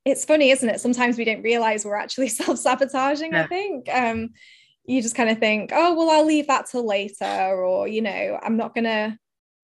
it's 0.05 0.25
funny, 0.25 0.49
isn't 0.49 0.67
it? 0.67 0.81
Sometimes 0.81 1.17
we 1.17 1.25
don't 1.25 1.43
realize 1.43 1.85
we're 1.85 1.95
actually 1.95 2.27
self-sabotaging, 2.29 3.33
yeah. 3.33 3.43
I 3.43 3.47
think. 3.47 3.89
Um, 3.89 4.29
you 4.83 5.01
just 5.01 5.15
kind 5.15 5.29
of 5.29 5.37
think, 5.37 5.71
oh, 5.73 5.93
well, 5.93 6.09
I'll 6.09 6.25
leave 6.25 6.47
that 6.47 6.67
till 6.69 6.85
later, 6.85 7.63
or, 7.63 7.87
you 7.87 8.01
know, 8.01 8.39
I'm 8.41 8.57
not 8.57 8.73
going 8.73 8.85
to 8.85 9.17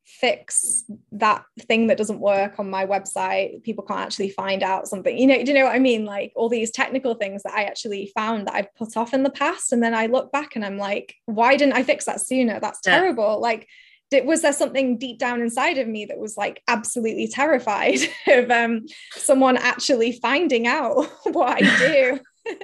fix 0.08 0.86
that 1.12 1.44
thing 1.62 1.88
that 1.88 1.98
doesn't 1.98 2.22
work 2.22 2.60
on 2.60 2.70
my 2.70 2.86
website. 2.86 3.62
People 3.64 3.84
can't 3.84 4.00
actually 4.00 4.30
find 4.30 4.64
out 4.64 4.88
something. 4.88 5.18
You 5.18 5.28
know, 5.28 5.44
do 5.44 5.52
you 5.52 5.54
know 5.54 5.66
what 5.66 5.76
I 5.76 5.80
mean? 5.80 6.06
Like 6.06 6.32
all 6.34 6.48
these 6.48 6.72
technical 6.72 7.14
things 7.16 7.44
that 7.44 7.54
I 7.54 7.64
actually 7.64 8.12
found 8.16 8.48
that 8.48 8.56
I've 8.56 8.74
put 8.76 8.96
off 8.96 9.14
in 9.14 9.24
the 9.24 9.30
past. 9.30 9.74
And 9.74 9.84
then 9.84 9.94
I 9.94 10.06
look 10.06 10.32
back 10.32 10.56
and 10.56 10.64
I'm 10.66 10.78
like, 10.78 11.16
why 11.26 11.58
didn't 11.58 11.76
I 11.76 11.84
fix 11.84 12.06
that 12.06 12.22
sooner? 12.22 12.60
That's 12.60 12.80
terrible. 12.80 13.24
Yeah. 13.26 13.34
Like, 13.34 13.68
did, 14.10 14.26
was 14.26 14.42
there 14.42 14.54
something 14.54 14.98
deep 14.98 15.20
down 15.20 15.42
inside 15.42 15.78
of 15.78 15.88
me 15.90 16.06
that 16.06 16.18
was 16.18 16.38
like 16.38 16.64
absolutely 16.70 17.28
terrified 17.28 18.00
of 18.28 18.50
um, 18.50 18.86
someone 19.12 19.58
actually 19.58 20.14
finding 20.14 20.68
out 20.68 21.06
what 21.24 21.62
I 21.62 21.78
do 21.78 22.20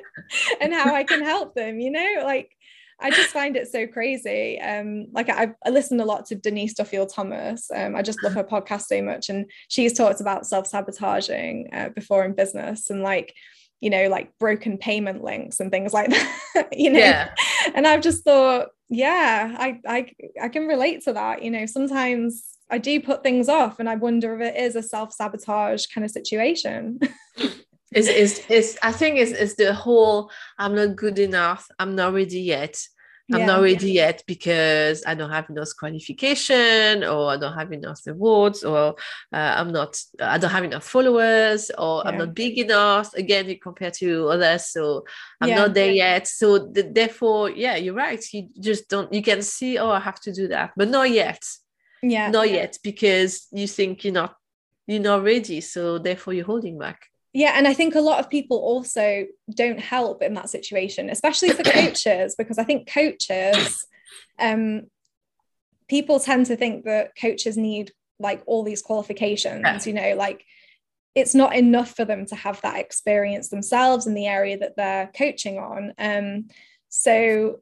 and 0.62 0.74
how 0.74 0.96
I 0.96 1.04
can 1.04 1.24
help 1.24 1.56
them? 1.56 1.82
You 1.82 1.92
know, 1.92 2.22
like 2.24 2.56
I 3.00 3.10
just 3.10 3.30
find 3.30 3.56
it 3.56 3.72
so 3.72 3.88
crazy. 3.88 4.60
Um, 4.60 5.08
like 5.12 5.30
I, 5.30 5.54
I 5.66 5.70
listen 5.70 6.00
a 6.00 6.06
lot 6.06 6.26
to 6.28 6.36
Denise 6.36 6.74
Duffield 6.74 7.12
Thomas. 7.14 7.70
Um, 7.74 7.96
I 7.96 8.02
just 8.02 8.24
love 8.24 8.34
her 8.34 8.44
podcast 8.44 8.84
so 8.84 9.02
much, 9.02 9.30
and 9.30 9.50
she's 9.68 9.94
talked 9.94 10.22
about 10.22 10.48
self 10.48 10.68
sabotaging 10.68 11.70
uh, 11.74 11.90
before 11.90 12.24
in 12.24 12.34
business 12.34 12.90
and 12.90 13.04
like 13.04 13.34
you 13.82 13.90
know 13.90 14.08
like 14.08 14.32
broken 14.40 14.78
payment 14.78 15.24
links 15.24 15.60
and 15.60 15.72
things 15.72 15.94
like 15.94 16.10
that. 16.54 16.70
you 16.72 16.92
know, 16.92 17.00
yeah. 17.00 17.34
and 17.76 17.86
I've 17.86 18.02
just 18.02 18.24
thought, 18.24 18.70
yeah, 18.90 19.56
I 19.58 19.80
I 19.88 20.12
I 20.42 20.50
can 20.50 20.68
relate 20.68 21.04
to 21.04 21.14
that. 21.14 21.44
You 21.44 21.52
know, 21.52 21.66
sometimes 21.66 22.58
I 22.70 22.78
do 22.78 23.02
put 23.02 23.24
things 23.24 23.50
off, 23.50 23.80
and 23.80 23.90
I 23.90 23.96
wonder 23.96 24.40
if 24.40 24.42
it 24.42 24.60
is 24.60 24.76
a 24.76 24.84
self 24.84 25.14
sabotage 25.14 25.88
kind 25.88 26.06
of 26.06 26.12
situation. 26.12 27.00
is 27.96 28.08
is 28.08 28.44
is 28.50 28.78
I 28.82 28.92
think 28.92 29.18
is 29.18 29.32
is 29.32 29.56
the 29.56 29.74
whole 29.74 30.32
I'm 30.58 30.76
not 30.76 30.96
good 30.96 31.20
enough, 31.20 31.68
I'm 31.80 31.96
not 31.96 32.14
ready 32.14 32.42
yet. 32.42 32.82
I'm 33.32 33.40
yeah, 33.40 33.46
not 33.46 33.62
ready 33.62 33.94
yeah. 33.94 34.08
yet 34.08 34.24
because 34.28 35.02
I 35.08 35.16
don't 35.16 35.30
have 35.32 35.50
enough 35.50 35.70
qualification 35.80 37.06
or 37.06 37.32
I 37.32 37.38
don't 37.38 37.58
have 37.58 37.72
enough 37.72 38.02
awards 38.06 38.66
or 38.66 38.96
uh, 39.32 39.54
I'm 39.58 39.72
not 39.72 39.98
I 40.20 40.38
don't 40.38 40.52
have 40.52 40.66
enough 40.66 40.84
followers 40.84 41.72
or 41.78 42.02
yeah. 42.04 42.12
I'm 42.12 42.18
not 42.18 42.34
big 42.34 42.60
enough 42.60 43.14
again 43.14 43.58
compared 43.64 43.94
to 43.96 44.28
others 44.28 44.66
so 44.66 45.06
I'm 45.40 45.52
not 45.52 45.74
there 45.74 45.92
yet. 45.92 46.28
So 46.28 46.60
the, 46.60 46.84
therefore 46.84 47.50
yeah 47.50 47.78
you're 47.78 47.96
right. 47.96 48.24
You 48.34 48.50
just 48.60 48.90
don't 48.90 49.12
you 49.14 49.22
can 49.22 49.42
see 49.42 49.78
oh 49.78 49.92
I 49.92 50.02
have 50.02 50.20
to 50.22 50.34
do 50.34 50.50
that 50.50 50.72
but 50.76 50.90
not 50.90 51.10
yet. 51.10 51.42
Yeah. 52.02 52.30
Not 52.30 52.52
yet 52.52 52.78
because 52.84 53.48
you 53.54 53.68
think 53.68 54.04
you're 54.04 54.14
not 54.14 54.36
you're 54.86 55.00
not 55.00 55.24
ready. 55.24 55.62
So 55.62 55.98
therefore 55.98 56.34
you're 56.34 56.46
holding 56.46 56.78
back 56.78 57.08
yeah 57.34 57.54
and 57.56 57.68
i 57.68 57.74
think 57.74 57.96
a 57.96 58.02
lot 58.02 58.20
of 58.20 58.30
people 58.30 58.58
also 58.58 59.26
don't 59.54 59.80
help 59.80 60.22
in 60.22 60.34
that 60.36 60.50
situation 60.50 61.10
especially 61.10 61.50
for 61.50 61.64
coaches 61.64 62.36
because 62.38 62.58
i 62.58 62.64
think 62.64 62.88
coaches 62.88 63.86
um 64.40 64.84
people 65.90 66.20
tend 66.20 66.46
to 66.46 66.56
think 66.56 66.86
that 66.86 67.12
coaches 67.20 67.58
need 67.58 67.92
like 68.20 68.42
all 68.46 68.64
these 68.64 68.82
qualifications 68.82 69.64
yeah. 69.64 69.80
you 69.86 69.94
know 69.94 70.16
like 70.16 70.46
it's 71.16 71.36
not 71.36 71.56
enough 71.56 71.96
for 71.96 72.06
them 72.06 72.26
to 72.26 72.36
have 72.36 72.60
that 72.62 72.80
experience 72.80 73.50
themselves 73.50 74.08
in 74.08 74.14
the 74.14 74.26
area 74.26 74.58
that 74.58 74.76
they're 74.76 75.12
coaching 75.18 75.58
on 75.58 75.94
um 75.98 76.48
so 76.90 77.60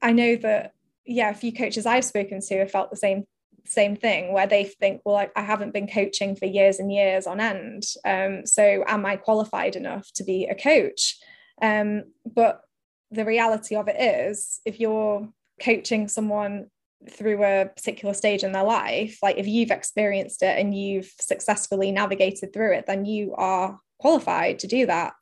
i 0.00 0.12
know 0.12 0.36
that 0.36 0.72
yeah 1.04 1.30
a 1.30 1.34
few 1.34 1.52
coaches 1.52 1.86
i've 1.86 2.04
spoken 2.04 2.40
to 2.40 2.58
have 2.58 2.70
felt 2.70 2.90
the 2.90 2.96
same 2.96 3.24
same 3.64 3.96
thing 3.96 4.32
where 4.32 4.46
they 4.46 4.64
think 4.64 5.00
well 5.04 5.16
I, 5.16 5.30
I, 5.36 5.42
haven't 5.42 5.72
been 5.72 5.86
coaching 5.86 6.34
for 6.36 6.46
years 6.46 6.78
and 6.78 6.92
years 6.92 7.26
on 7.26 7.40
end 7.40 7.84
um, 8.04 8.44
so 8.44 8.84
am 8.86 9.06
i 9.06 9.16
qualified 9.16 9.76
enough 9.76 10.10
to 10.14 10.24
be 10.24 10.46
a 10.46 10.54
coach? 10.54 11.18
Um, 11.60 12.04
but 12.24 12.62
the 13.10 13.24
reality 13.24 13.76
of 13.76 13.88
it 13.88 14.00
is 14.00 14.60
if 14.64 14.80
you're 14.80 15.28
coaching 15.60 16.08
someone 16.08 16.66
through 17.10 17.44
a 17.44 17.66
particular 17.66 18.14
stage 18.14 18.42
in 18.42 18.52
their 18.52 18.64
life 18.64 19.18
like 19.22 19.36
if 19.36 19.46
you've 19.46 19.70
experienced 19.70 20.42
it 20.42 20.58
and 20.58 20.74
you've 20.74 21.12
successfully 21.20 21.92
navigated 21.92 22.52
through 22.52 22.74
it 22.74 22.86
then 22.86 23.04
you 23.04 23.34
are 23.36 23.78
qualified 23.98 24.58
to 24.58 24.66
do 24.66 24.86
that. 24.86 25.14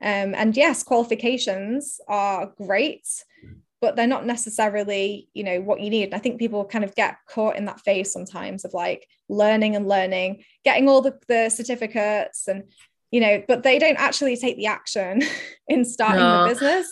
Um, 0.00 0.34
and 0.34 0.56
yes 0.56 0.82
qualifications 0.82 2.00
are 2.08 2.52
great 2.56 3.06
but 3.80 3.96
they're 3.96 4.06
not 4.06 4.26
necessarily 4.26 5.28
you 5.34 5.44
know 5.44 5.60
what 5.60 5.80
you 5.80 5.90
need 5.90 6.04
and 6.04 6.14
i 6.14 6.18
think 6.18 6.38
people 6.38 6.64
kind 6.64 6.84
of 6.84 6.94
get 6.94 7.16
caught 7.28 7.56
in 7.56 7.64
that 7.64 7.80
phase 7.80 8.12
sometimes 8.12 8.64
of 8.64 8.74
like 8.74 9.06
learning 9.28 9.76
and 9.76 9.88
learning 9.88 10.42
getting 10.64 10.88
all 10.88 11.00
the, 11.00 11.18
the 11.28 11.48
certificates 11.48 12.48
and 12.48 12.64
you 13.10 13.20
know 13.20 13.42
but 13.46 13.62
they 13.62 13.78
don't 13.78 13.98
actually 13.98 14.36
take 14.36 14.56
the 14.56 14.66
action 14.66 15.22
in 15.68 15.84
starting 15.84 16.20
no. 16.20 16.42
the 16.42 16.50
business 16.50 16.86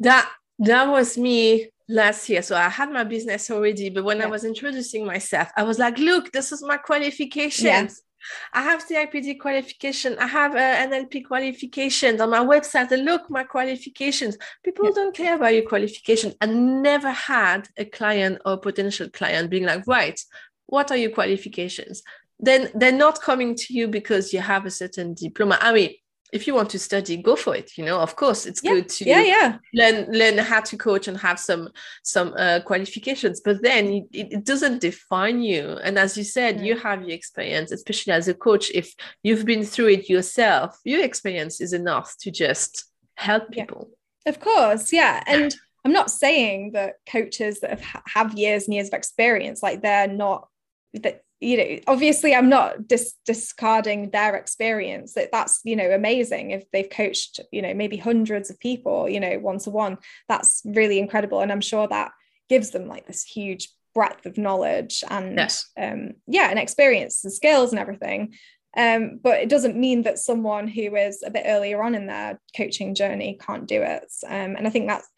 that 0.00 0.30
that 0.58 0.88
was 0.88 1.16
me 1.16 1.68
last 1.88 2.28
year 2.28 2.42
so 2.42 2.56
i 2.56 2.68
had 2.68 2.92
my 2.92 3.04
business 3.04 3.50
already 3.50 3.88
but 3.88 4.04
when 4.04 4.18
yeah. 4.18 4.24
i 4.24 4.28
was 4.28 4.44
introducing 4.44 5.06
myself 5.06 5.48
i 5.56 5.62
was 5.62 5.78
like 5.78 5.98
look 5.98 6.30
this 6.32 6.52
is 6.52 6.62
my 6.62 6.76
qualifications. 6.76 8.02
I 8.52 8.62
have 8.62 8.86
CIPD 8.86 9.38
qualification. 9.38 10.16
I 10.18 10.26
have 10.26 10.56
an 10.56 10.90
NLP 10.90 11.26
qualification 11.26 12.20
on 12.20 12.30
my 12.30 12.40
website. 12.40 12.90
And 12.90 13.04
look, 13.04 13.30
my 13.30 13.44
qualifications. 13.44 14.36
People 14.64 14.86
yeah. 14.86 14.92
don't 14.94 15.16
care 15.16 15.36
about 15.36 15.54
your 15.54 15.68
qualification. 15.68 16.34
I 16.40 16.46
never 16.46 17.10
had 17.10 17.68
a 17.76 17.84
client 17.84 18.40
or 18.44 18.58
potential 18.58 19.08
client 19.10 19.50
being 19.50 19.64
like, 19.64 19.86
right, 19.86 20.20
what 20.66 20.90
are 20.90 20.96
your 20.96 21.10
qualifications? 21.10 22.02
Then 22.40 22.70
they're 22.74 22.92
not 22.92 23.20
coming 23.20 23.54
to 23.56 23.74
you 23.74 23.88
because 23.88 24.32
you 24.32 24.40
have 24.40 24.66
a 24.66 24.70
certain 24.70 25.14
diploma. 25.14 25.58
I 25.60 25.72
mean, 25.72 25.90
if 26.32 26.46
you 26.46 26.54
want 26.54 26.70
to 26.70 26.78
study 26.78 27.16
go 27.16 27.36
for 27.36 27.54
it 27.54 27.76
you 27.76 27.84
know 27.84 27.98
of 28.00 28.16
course 28.16 28.46
it's 28.46 28.60
yeah. 28.62 28.72
good 28.72 28.88
to 28.88 29.04
yeah, 29.04 29.22
yeah. 29.22 29.58
learn 29.74 30.12
learn 30.12 30.38
how 30.38 30.60
to 30.60 30.76
coach 30.76 31.08
and 31.08 31.16
have 31.16 31.38
some 31.38 31.68
some 32.02 32.34
uh, 32.36 32.60
qualifications 32.64 33.40
but 33.40 33.62
then 33.62 34.06
it, 34.12 34.32
it, 34.32 34.44
doesn't 34.44 34.80
define 34.80 35.40
you 35.40 35.78
and 35.82 35.98
as 35.98 36.16
you 36.16 36.24
said 36.24 36.60
you 36.60 36.76
have 36.76 37.02
your 37.02 37.10
experience 37.10 37.72
especially 37.72 38.12
as 38.12 38.28
a 38.28 38.34
coach 38.34 38.70
if 38.74 38.94
you've 39.22 39.44
been 39.44 39.64
through 39.64 39.88
it 39.88 40.08
yourself 40.08 40.78
your 40.84 41.02
experience 41.02 41.60
is 41.60 41.72
enough 41.72 42.14
to 42.18 42.30
just 42.30 42.84
help 43.16 43.50
people 43.50 43.90
yeah. 44.24 44.30
of 44.30 44.40
course 44.40 44.92
yeah 44.92 45.22
and 45.26 45.54
i'm 45.84 45.92
not 45.92 46.10
saying 46.10 46.72
that 46.72 46.94
coaches 47.10 47.60
that 47.60 47.80
have, 47.80 48.02
have 48.06 48.38
years 48.38 48.64
and 48.64 48.74
years 48.74 48.88
of 48.88 48.94
experience 48.94 49.62
like 49.62 49.82
they're 49.82 50.08
not 50.08 50.48
that 50.94 51.22
you 51.40 51.56
know 51.56 51.78
obviously 51.86 52.34
i'm 52.34 52.48
not 52.48 52.88
dis- 52.88 53.14
discarding 53.24 54.10
their 54.10 54.34
experience 54.34 55.14
that 55.14 55.30
that's 55.30 55.60
you 55.64 55.76
know 55.76 55.90
amazing 55.90 56.50
if 56.50 56.64
they've 56.72 56.90
coached 56.90 57.40
you 57.52 57.62
know 57.62 57.72
maybe 57.74 57.96
hundreds 57.96 58.50
of 58.50 58.58
people 58.58 59.08
you 59.08 59.20
know 59.20 59.38
one 59.38 59.58
to 59.58 59.70
one 59.70 59.98
that's 60.28 60.62
really 60.64 60.98
incredible 60.98 61.40
and 61.40 61.52
i'm 61.52 61.60
sure 61.60 61.86
that 61.86 62.12
gives 62.48 62.70
them 62.70 62.88
like 62.88 63.06
this 63.06 63.22
huge 63.22 63.68
breadth 63.94 64.26
of 64.26 64.38
knowledge 64.38 65.02
and 65.10 65.36
yes. 65.36 65.70
um 65.80 66.10
yeah 66.26 66.50
and 66.50 66.58
experience 66.58 67.24
and 67.24 67.32
skills 67.32 67.70
and 67.70 67.78
everything 67.78 68.34
um, 68.76 69.18
but 69.22 69.40
it 69.40 69.48
doesn't 69.48 69.76
mean 69.76 70.02
that 70.02 70.18
someone 70.18 70.68
who 70.68 70.94
is 70.94 71.22
a 71.24 71.30
bit 71.30 71.44
earlier 71.46 71.82
on 71.82 71.94
in 71.94 72.06
their 72.06 72.38
coaching 72.56 72.94
journey 72.94 73.38
can't 73.40 73.66
do 73.66 73.82
it. 73.82 74.12
Um, 74.26 74.56
and 74.56 74.66
I 74.66 74.70
think 74.70 74.86
that's 74.86 75.08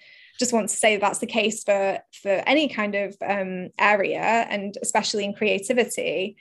just 0.41 0.55
want 0.55 0.69
to 0.71 0.75
say 0.75 0.97
that's 0.97 1.19
the 1.19 1.27
case 1.27 1.63
for 1.63 1.99
for 2.23 2.31
any 2.31 2.67
kind 2.67 2.95
of 2.95 3.15
um, 3.25 3.69
area 3.79 4.21
and 4.21 4.77
especially 4.83 5.25
in 5.25 5.35
creativity 5.35 6.37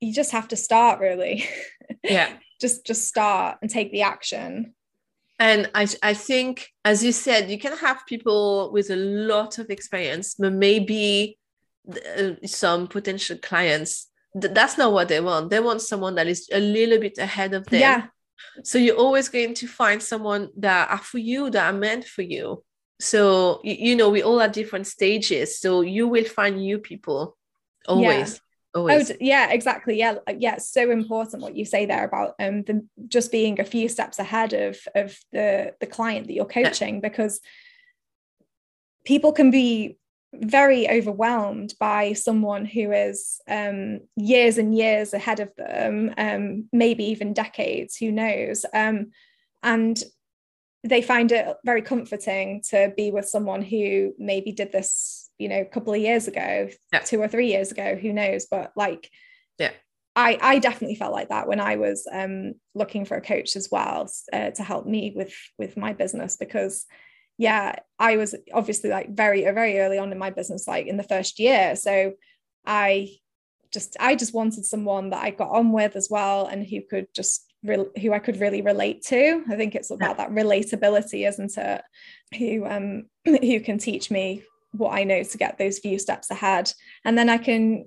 you 0.00 0.14
just 0.14 0.32
have 0.32 0.48
to 0.48 0.56
start 0.56 0.98
really. 0.98 1.46
Yeah. 2.02 2.32
Just 2.60 2.86
just 2.86 3.08
start 3.08 3.58
and 3.60 3.70
take 3.70 3.90
the 3.92 4.02
action. 4.02 4.74
And 5.38 5.70
I, 5.74 5.88
I 6.02 6.14
think 6.14 6.68
as 6.84 7.04
you 7.04 7.12
said 7.12 7.50
you 7.50 7.58
can 7.58 7.76
have 7.76 8.06
people 8.06 8.70
with 8.72 8.90
a 8.90 8.96
lot 8.96 9.58
of 9.58 9.68
experience 9.68 10.36
but 10.38 10.52
maybe 10.52 11.36
uh, 11.90 12.34
some 12.46 12.86
potential 12.86 13.36
clients 13.42 14.08
that's 14.34 14.78
not 14.78 14.92
what 14.92 15.08
they 15.08 15.20
want. 15.20 15.50
They 15.50 15.60
want 15.60 15.82
someone 15.82 16.14
that 16.14 16.28
is 16.28 16.48
a 16.52 16.60
little 16.60 17.00
bit 17.00 17.18
ahead 17.18 17.52
of 17.52 17.66
them. 17.66 17.80
Yeah. 17.80 18.06
So 18.62 18.78
you're 18.78 18.96
always 18.96 19.28
going 19.28 19.54
to 19.54 19.66
find 19.66 20.00
someone 20.00 20.50
that 20.58 20.90
are 20.90 21.04
for 21.10 21.18
you 21.18 21.50
that 21.50 21.74
are 21.74 21.78
meant 21.78 22.04
for 22.04 22.22
you 22.22 22.62
so 23.00 23.60
you 23.64 23.96
know 23.96 24.10
we 24.10 24.22
all 24.22 24.40
at 24.40 24.52
different 24.52 24.86
stages 24.86 25.58
so 25.58 25.80
you 25.80 26.06
will 26.06 26.24
find 26.24 26.56
new 26.56 26.78
people 26.78 27.36
always 27.88 28.34
yeah. 28.34 28.38
Always. 28.72 29.10
Oh, 29.10 29.14
yeah, 29.20 29.50
exactly. 29.50 29.98
Yeah, 29.98 30.18
yeah. 30.38 30.54
It's 30.54 30.72
so 30.72 30.92
important 30.92 31.42
what 31.42 31.56
you 31.56 31.64
say 31.64 31.86
there 31.86 32.04
about 32.04 32.36
um 32.38 32.62
the, 32.62 32.86
just 33.08 33.32
being 33.32 33.58
a 33.58 33.64
few 33.64 33.88
steps 33.88 34.20
ahead 34.20 34.52
of 34.52 34.78
of 34.94 35.18
the 35.32 35.74
the 35.80 35.88
client 35.88 36.28
that 36.28 36.34
you're 36.34 36.44
coaching 36.44 36.94
yeah. 36.94 37.00
because 37.00 37.40
people 39.04 39.32
can 39.32 39.50
be 39.50 39.98
very 40.32 40.88
overwhelmed 40.88 41.74
by 41.80 42.12
someone 42.12 42.64
who 42.64 42.92
is 42.92 43.40
um, 43.48 44.00
years 44.16 44.58
and 44.58 44.76
years 44.76 45.12
ahead 45.12 45.40
of 45.40 45.54
them, 45.56 46.14
um, 46.16 46.68
maybe 46.72 47.04
even 47.06 47.32
decades, 47.32 47.96
who 47.96 48.12
knows. 48.12 48.64
Um, 48.72 49.10
and 49.62 50.00
they 50.82 51.02
find 51.02 51.30
it 51.32 51.56
very 51.64 51.82
comforting 51.82 52.62
to 52.70 52.92
be 52.96 53.10
with 53.10 53.28
someone 53.28 53.62
who 53.62 54.14
maybe 54.18 54.52
did 54.52 54.72
this 54.72 55.30
you 55.38 55.48
know 55.48 55.60
a 55.60 55.64
couple 55.64 55.92
of 55.92 56.00
years 56.00 56.28
ago 56.28 56.68
yeah. 56.92 57.00
two 57.00 57.20
or 57.20 57.28
three 57.28 57.48
years 57.48 57.72
ago 57.72 57.96
who 57.96 58.12
knows? 58.12 58.46
But 58.50 58.72
like 58.76 59.10
yeah. 59.58 59.72
I, 60.16 60.38
I 60.40 60.58
definitely 60.58 60.96
felt 60.96 61.12
like 61.12 61.28
that 61.28 61.46
when 61.46 61.60
I 61.60 61.76
was 61.76 62.06
um, 62.10 62.54
looking 62.74 63.04
for 63.04 63.16
a 63.16 63.22
coach 63.22 63.54
as 63.56 63.68
well 63.70 64.10
uh, 64.32 64.50
to 64.50 64.62
help 64.62 64.86
me 64.86 65.12
with 65.14 65.34
with 65.58 65.76
my 65.76 65.92
business 65.92 66.36
because 66.36 66.86
yeah 67.38 67.76
I 67.98 68.16
was 68.16 68.34
obviously 68.52 68.90
like 68.90 69.14
very 69.14 69.42
very 69.44 69.78
early 69.78 69.98
on 69.98 70.12
in 70.12 70.18
my 70.18 70.30
business 70.30 70.66
like 70.66 70.86
in 70.86 70.96
the 70.96 71.02
first 71.02 71.38
year. 71.38 71.76
So 71.76 72.14
I 72.66 73.16
just 73.72 73.96
I 74.00 74.16
just 74.16 74.34
wanted 74.34 74.64
someone 74.64 75.10
that 75.10 75.22
I 75.22 75.30
got 75.30 75.50
on 75.50 75.72
with 75.72 75.96
as 75.96 76.08
well 76.10 76.46
and 76.46 76.66
who 76.66 76.80
could 76.82 77.06
just 77.14 77.49
re- 77.62 78.00
who 78.00 78.12
I 78.12 78.18
could 78.18 78.40
really 78.40 78.62
relate 78.62 79.02
to 79.06 79.44
I 79.50 79.56
think 79.56 79.74
it's 79.74 79.90
about 79.90 80.16
that 80.16 80.30
relatability 80.30 81.28
isn't 81.28 81.56
it 81.56 81.82
who 82.38 82.66
um 82.66 83.04
who 83.24 83.60
can 83.60 83.78
teach 83.78 84.10
me 84.10 84.42
what 84.72 84.92
I 84.92 85.04
know 85.04 85.22
to 85.22 85.38
get 85.38 85.58
those 85.58 85.78
few 85.78 85.98
steps 85.98 86.30
ahead 86.30 86.72
and 87.04 87.18
then 87.18 87.28
I 87.28 87.38
can 87.38 87.86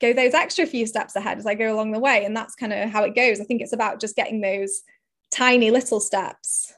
go 0.00 0.12
those 0.12 0.34
extra 0.34 0.66
few 0.66 0.86
steps 0.86 1.16
ahead 1.16 1.38
as 1.38 1.46
I 1.46 1.54
go 1.54 1.74
along 1.74 1.92
the 1.92 1.98
way. 1.98 2.24
And 2.24 2.36
that's 2.36 2.54
kind 2.54 2.72
of 2.72 2.90
how 2.90 3.04
it 3.04 3.14
goes. 3.14 3.40
I 3.40 3.44
think 3.44 3.62
it's 3.62 3.72
about 3.72 4.00
just 4.00 4.16
getting 4.16 4.40
those 4.40 4.82
tiny 5.30 5.70
little 5.70 6.00
steps, 6.00 6.72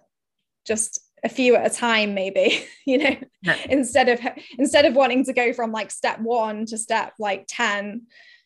just 0.66 1.00
a 1.24 1.28
few 1.28 1.56
at 1.56 1.70
a 1.70 1.74
time, 1.74 2.14
maybe, 2.14 2.64
you 2.86 2.98
know, 2.98 3.16
yeah. 3.42 3.56
instead 3.68 4.08
of 4.08 4.20
instead 4.58 4.84
of 4.84 4.94
wanting 4.94 5.24
to 5.24 5.32
go 5.32 5.52
from 5.52 5.72
like 5.72 5.90
step 5.90 6.20
one 6.20 6.66
to 6.66 6.78
step 6.78 7.14
like 7.18 7.46
10, 7.48 8.02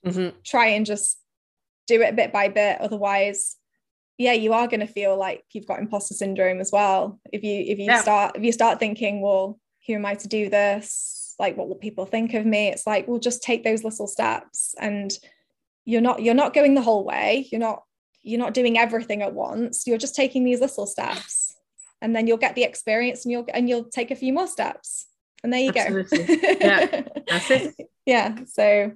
mm-hmm. 0.06 0.36
try 0.44 0.68
and 0.68 0.86
just 0.86 1.18
do 1.86 2.00
it 2.00 2.16
bit 2.16 2.32
by 2.32 2.48
bit. 2.48 2.80
Otherwise, 2.80 3.56
yeah, 4.18 4.32
you 4.32 4.52
are 4.52 4.68
going 4.68 4.80
to 4.80 4.86
feel 4.86 5.18
like 5.18 5.44
you've 5.52 5.66
got 5.66 5.80
imposter 5.80 6.14
syndrome 6.14 6.60
as 6.60 6.70
well. 6.72 7.20
If 7.32 7.42
you 7.42 7.60
if 7.60 7.78
you 7.78 7.86
yeah. 7.86 8.00
start 8.00 8.36
if 8.36 8.44
you 8.44 8.52
start 8.52 8.78
thinking, 8.78 9.20
well, 9.20 9.58
who 9.86 9.94
am 9.94 10.06
I 10.06 10.14
to 10.14 10.28
do 10.28 10.48
this? 10.48 11.22
like 11.38 11.56
what 11.56 11.68
will 11.68 11.76
people 11.76 12.06
think 12.06 12.34
of 12.34 12.46
me 12.46 12.68
it's 12.68 12.86
like 12.86 13.06
we'll 13.06 13.18
just 13.18 13.42
take 13.42 13.64
those 13.64 13.84
little 13.84 14.06
steps 14.06 14.74
and 14.80 15.18
you're 15.84 16.00
not 16.00 16.22
you're 16.22 16.34
not 16.34 16.54
going 16.54 16.74
the 16.74 16.82
whole 16.82 17.04
way 17.04 17.46
you're 17.50 17.60
not 17.60 17.82
you're 18.22 18.38
not 18.38 18.54
doing 18.54 18.78
everything 18.78 19.22
at 19.22 19.34
once 19.34 19.86
you're 19.86 19.98
just 19.98 20.14
taking 20.14 20.44
these 20.44 20.60
little 20.60 20.86
steps 20.86 21.54
and 22.00 22.14
then 22.14 22.26
you'll 22.26 22.36
get 22.36 22.54
the 22.54 22.62
experience 22.62 23.24
and 23.24 23.32
you'll 23.32 23.46
and 23.52 23.68
you'll 23.68 23.84
take 23.84 24.10
a 24.10 24.16
few 24.16 24.32
more 24.32 24.46
steps 24.46 25.06
and 25.42 25.52
there 25.52 25.60
you 25.60 25.72
Absolutely. 25.74 26.36
go 26.36 26.56
yeah 26.60 27.02
that's 27.28 27.50
it 27.50 27.74
yeah 28.06 28.36
so 28.46 28.92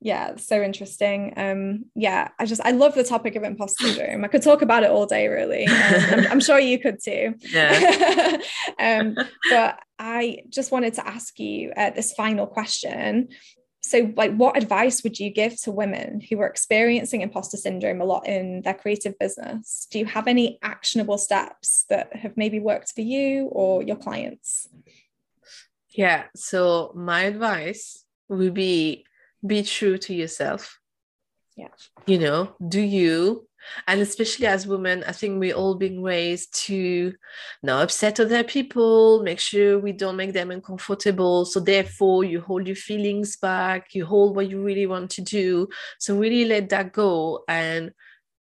yeah 0.00 0.36
so 0.36 0.62
interesting. 0.62 1.34
Um 1.36 1.84
yeah 1.94 2.28
i 2.38 2.46
just 2.46 2.60
i 2.64 2.70
love 2.70 2.94
the 2.94 3.04
topic 3.04 3.36
of 3.36 3.42
imposter 3.42 3.86
syndrome. 3.86 4.24
I 4.24 4.28
could 4.28 4.42
talk 4.42 4.62
about 4.62 4.82
it 4.82 4.90
all 4.90 5.06
day 5.06 5.28
really. 5.28 5.66
Um, 5.66 5.74
I'm, 6.10 6.26
I'm, 6.32 6.40
sure 6.40 6.58
you 6.58 6.78
could 6.78 7.02
too. 7.02 7.34
Yeah. 7.50 8.38
Um 8.78 9.14
but 9.50 9.78
i 9.98 10.38
just 10.48 10.72
wanted 10.72 10.94
to 10.94 11.06
ask 11.06 11.38
you 11.38 11.72
uh, 11.76 11.90
this 11.90 12.12
final 12.14 12.46
question. 12.46 13.28
So 13.82 14.12
like 14.16 14.34
what 14.34 14.56
advice 14.56 15.02
would 15.02 15.18
you 15.18 15.30
give 15.30 15.60
to 15.62 15.70
women 15.70 16.20
who 16.20 16.40
are 16.40 16.46
experiencing 16.46 17.20
imposter 17.20 17.56
syndrome 17.56 18.00
a 18.00 18.04
lot 18.04 18.26
in 18.26 18.62
their 18.62 18.74
creative 18.74 19.18
business? 19.18 19.86
Do 19.90 19.98
you 19.98 20.06
have 20.06 20.26
any 20.26 20.58
actionable 20.62 21.18
steps 21.18 21.84
that 21.90 22.14
have 22.16 22.36
maybe 22.36 22.60
worked 22.60 22.92
for 22.92 23.02
you 23.02 23.46
or 23.46 23.82
your 23.82 23.96
clients? 23.96 24.68
Yeah 25.90 26.24
so 26.34 26.92
my 26.94 27.24
advice 27.24 28.04
would 28.28 28.54
be 28.54 29.04
be 29.46 29.62
true 29.62 29.98
to 29.98 30.14
yourself. 30.14 30.78
Yeah. 31.56 31.68
You 32.06 32.18
know 32.18 32.54
do 32.66 32.80
you? 32.80 33.46
And 33.86 34.00
especially 34.00 34.46
as 34.46 34.66
women 34.66 35.04
i 35.06 35.12
think 35.12 35.38
we're 35.38 35.54
all 35.54 35.74
being 35.74 36.02
raised 36.02 36.54
to 36.64 37.12
not 37.62 37.82
upset 37.82 38.18
other 38.18 38.42
people 38.42 39.22
make 39.22 39.38
sure 39.38 39.78
we 39.78 39.92
don't 39.92 40.16
make 40.16 40.32
them 40.32 40.50
uncomfortable. 40.50 41.44
So 41.44 41.60
therefore 41.60 42.24
you 42.24 42.40
hold 42.40 42.66
your 42.66 42.76
feelings 42.76 43.36
back 43.36 43.94
you 43.94 44.06
hold 44.06 44.34
what 44.34 44.48
you 44.48 44.62
really 44.62 44.86
want 44.86 45.10
to 45.12 45.22
do. 45.22 45.68
So 45.98 46.16
really 46.16 46.46
let 46.46 46.70
that 46.70 46.92
go 46.92 47.44
and 47.48 47.92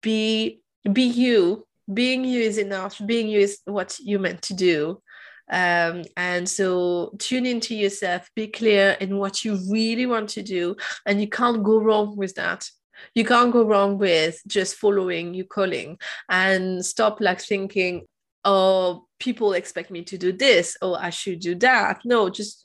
be 0.03 0.61
be 0.93 1.05
you. 1.05 1.67
Being 1.93 2.25
you 2.25 2.41
is 2.41 2.59
enough. 2.59 3.01
Being 3.05 3.29
you 3.29 3.41
is 3.41 3.61
what 3.67 3.99
you 4.01 4.19
meant 4.19 4.43
to 4.43 4.55
do 4.55 5.03
um, 5.51 6.05
and 6.17 6.49
so 6.49 7.15
tune 7.19 7.47
into 7.47 7.75
yourself, 7.75 8.31
be 8.35 8.47
clear 8.47 8.97
in 9.01 9.19
what 9.19 9.45
you 9.45 9.59
really 9.71 10.07
want 10.07 10.31
to 10.31 10.43
do, 10.43 10.77
and 11.07 11.21
you 11.21 11.29
can't 11.29 11.63
go 11.63 11.79
wrong 11.79 12.17
with 12.17 12.35
that. 12.37 12.69
You 13.15 13.25
can't 13.25 13.53
go 13.53 13.65
wrong 13.65 13.99
with 13.99 14.41
just 14.47 14.77
following 14.77 15.35
your 15.35 15.47
calling 15.47 15.99
and 16.29 16.85
stop 16.85 17.21
like 17.21 17.41
thinking, 17.41 18.07
oh, 18.45 19.07
people 19.19 19.53
expect 19.53 19.91
me 19.91 20.03
to 20.05 20.19
do 20.19 20.33
this, 20.33 20.77
or 20.81 20.99
I 21.01 21.11
should 21.11 21.41
do 21.41 21.55
that. 21.57 22.01
No, 22.05 22.29
just 22.31 22.64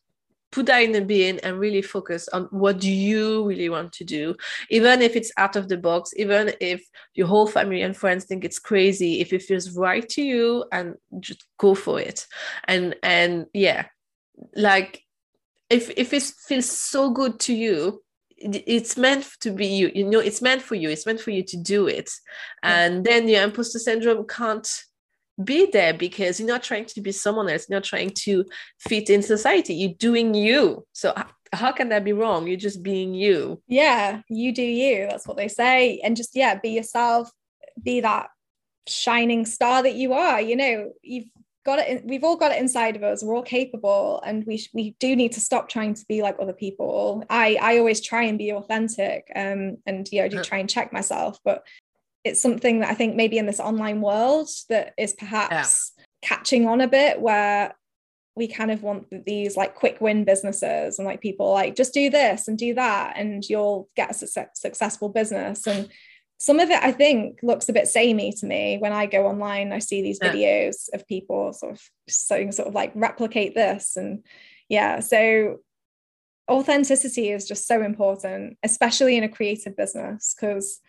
put 0.51 0.65
that 0.65 0.79
in 0.79 0.91
the 0.91 1.01
bin 1.01 1.39
and 1.43 1.59
really 1.59 1.81
focus 1.81 2.27
on 2.29 2.43
what 2.51 2.79
do 2.79 2.91
you 2.91 3.47
really 3.47 3.69
want 3.69 3.91
to 3.93 4.03
do. 4.03 4.35
Even 4.69 5.01
if 5.01 5.15
it's 5.15 5.31
out 5.37 5.55
of 5.55 5.67
the 5.67 5.77
box 5.77 6.11
even 6.17 6.53
if 6.59 6.83
your 7.13 7.27
whole 7.27 7.47
family 7.47 7.81
and 7.81 7.95
friends 7.95 8.25
think 8.25 8.43
it's 8.43 8.59
crazy 8.59 9.21
if 9.21 9.33
it 9.33 9.43
feels 9.43 9.75
right 9.75 10.07
to 10.09 10.21
you 10.21 10.65
and 10.71 10.95
just 11.19 11.45
go 11.57 11.75
for 11.75 11.99
it. 11.99 12.25
And 12.67 12.95
and 13.03 13.45
yeah 13.53 13.85
like 14.55 15.03
if 15.69 15.89
if 15.97 16.13
it 16.13 16.23
feels 16.47 16.69
so 16.69 17.11
good 17.11 17.39
to 17.41 17.53
you 17.53 18.01
it's 18.41 18.97
meant 18.97 19.27
to 19.41 19.51
be 19.51 19.67
you. 19.67 19.91
You 19.93 20.05
know 20.05 20.19
it's 20.19 20.41
meant 20.41 20.61
for 20.61 20.75
you. 20.75 20.89
It's 20.89 21.05
meant 21.05 21.19
for 21.19 21.31
you 21.31 21.43
to 21.43 21.57
do 21.57 21.87
it. 21.87 22.09
And 22.63 23.03
then 23.03 23.27
your 23.27 23.43
imposter 23.43 23.79
syndrome 23.79 24.25
can't 24.27 24.67
be 25.43 25.69
there 25.71 25.93
because 25.93 26.39
you're 26.39 26.47
not 26.47 26.63
trying 26.63 26.85
to 26.85 27.01
be 27.01 27.11
someone 27.11 27.49
else 27.49 27.67
you're 27.69 27.77
not 27.77 27.83
trying 27.83 28.09
to 28.09 28.45
fit 28.79 29.09
in 29.09 29.21
society 29.21 29.73
you're 29.73 29.93
doing 29.93 30.33
you. 30.33 30.85
So 30.93 31.13
how 31.53 31.71
can 31.71 31.89
that 31.89 32.03
be 32.03 32.13
wrong? 32.13 32.47
You're 32.47 32.57
just 32.57 32.83
being 32.83 33.13
you. 33.13 33.61
Yeah 33.67 34.21
you 34.29 34.53
do 34.53 34.63
you 34.63 35.07
that's 35.09 35.27
what 35.27 35.37
they 35.37 35.47
say. 35.47 35.99
And 36.03 36.15
just 36.15 36.35
yeah 36.35 36.59
be 36.59 36.69
yourself 36.69 37.31
be 37.81 38.01
that 38.01 38.27
shining 38.87 39.45
star 39.45 39.83
that 39.83 39.93
you 39.93 40.13
are 40.13 40.41
you 40.41 40.55
know 40.55 40.91
you've 41.03 41.29
got 41.65 41.79
it 41.79 42.03
we've 42.05 42.23
all 42.23 42.35
got 42.35 42.51
it 42.51 42.59
inside 42.59 42.95
of 42.95 43.03
us 43.03 43.21
we're 43.21 43.35
all 43.35 43.43
capable 43.43 44.21
and 44.25 44.43
we 44.45 44.65
we 44.73 44.95
do 44.99 45.15
need 45.15 45.31
to 45.31 45.39
stop 45.39 45.69
trying 45.69 45.93
to 45.93 46.05
be 46.07 46.21
like 46.21 46.35
other 46.39 46.53
people. 46.53 47.23
I 47.29 47.57
i 47.61 47.77
always 47.77 48.01
try 48.01 48.23
and 48.23 48.37
be 48.37 48.51
authentic 48.51 49.31
um 49.35 49.77
and 49.85 50.07
you 50.11 50.21
know 50.21 50.29
do 50.29 50.41
try 50.43 50.57
and 50.57 50.69
check 50.69 50.91
myself 50.91 51.37
but 51.43 51.63
it's 52.23 52.41
something 52.41 52.79
that 52.79 52.89
I 52.89 52.93
think 52.95 53.15
maybe 53.15 53.37
in 53.37 53.45
this 53.45 53.59
online 53.59 54.01
world 54.01 54.49
that 54.69 54.93
is 54.97 55.13
perhaps 55.13 55.93
yeah. 55.97 56.05
catching 56.21 56.67
on 56.67 56.81
a 56.81 56.87
bit 56.87 57.21
where 57.21 57.73
we 58.35 58.47
kind 58.47 58.71
of 58.71 58.83
want 58.83 59.07
these 59.25 59.57
like 59.57 59.75
quick 59.75 59.99
win 59.99 60.23
businesses 60.23 60.97
and 60.97 61.05
like 61.05 61.21
people 61.21 61.51
like 61.51 61.75
just 61.75 61.93
do 61.93 62.09
this 62.09 62.47
and 62.47 62.57
do 62.57 62.73
that 62.73 63.13
and 63.17 63.43
you'll 63.49 63.89
get 63.95 64.11
a 64.11 64.13
su- 64.13 64.45
successful 64.53 65.09
business 65.09 65.67
and 65.67 65.89
some 66.39 66.59
of 66.59 66.69
it 66.69 66.81
I 66.81 66.93
think 66.93 67.39
looks 67.43 67.67
a 67.67 67.73
bit 67.73 67.87
samey 67.89 68.31
to 68.33 68.45
me 68.45 68.77
when 68.77 68.93
I 68.93 69.07
go 69.07 69.27
online 69.27 69.73
I 69.73 69.79
see 69.79 70.01
these 70.01 70.19
videos 70.19 70.87
of 70.93 71.05
people 71.07 71.51
sort 71.51 71.73
of 71.73 71.81
saying 72.07 72.53
sort 72.53 72.69
of 72.69 72.73
like 72.73 72.93
replicate 72.95 73.55
this 73.55 73.97
and 73.97 74.23
yeah 74.69 75.01
so 75.01 75.57
authenticity 76.49 77.29
is 77.31 77.45
just 77.45 77.67
so 77.67 77.83
important 77.83 78.57
especially 78.63 79.17
in 79.17 79.23
a 79.25 79.29
creative 79.29 79.75
business 79.75 80.33
because 80.33 80.79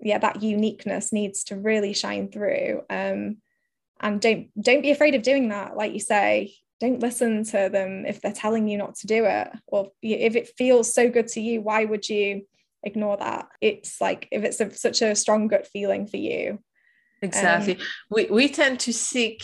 yeah 0.00 0.18
that 0.18 0.42
uniqueness 0.42 1.12
needs 1.12 1.44
to 1.44 1.56
really 1.56 1.92
shine 1.92 2.30
through. 2.30 2.82
Um, 2.90 3.38
and 4.00 4.20
don't 4.20 4.48
don't 4.60 4.82
be 4.82 4.90
afraid 4.90 5.14
of 5.14 5.22
doing 5.22 5.48
that. 5.48 5.76
Like 5.76 5.92
you 5.92 6.00
say 6.00 6.54
don't 6.80 7.00
listen 7.00 7.44
to 7.44 7.70
them 7.72 8.04
if 8.04 8.20
they're 8.20 8.32
telling 8.32 8.68
you 8.68 8.76
not 8.76 8.96
to 8.96 9.06
do 9.06 9.24
it. 9.24 9.48
Or 9.66 9.92
if 10.02 10.36
it 10.36 10.52
feels 10.58 10.92
so 10.92 11.08
good 11.08 11.28
to 11.28 11.40
you 11.40 11.60
why 11.60 11.84
would 11.84 12.08
you 12.08 12.46
ignore 12.82 13.16
that? 13.16 13.48
It's 13.60 14.00
like 14.00 14.28
if 14.30 14.44
it's 14.44 14.60
a, 14.60 14.70
such 14.74 15.02
a 15.02 15.16
strong 15.16 15.48
gut 15.48 15.66
feeling 15.66 16.06
for 16.06 16.18
you. 16.18 16.58
Exactly. 17.22 17.76
Um, 17.76 17.80
we, 18.10 18.26
we 18.26 18.48
tend 18.48 18.80
to 18.80 18.92
seek 18.92 19.42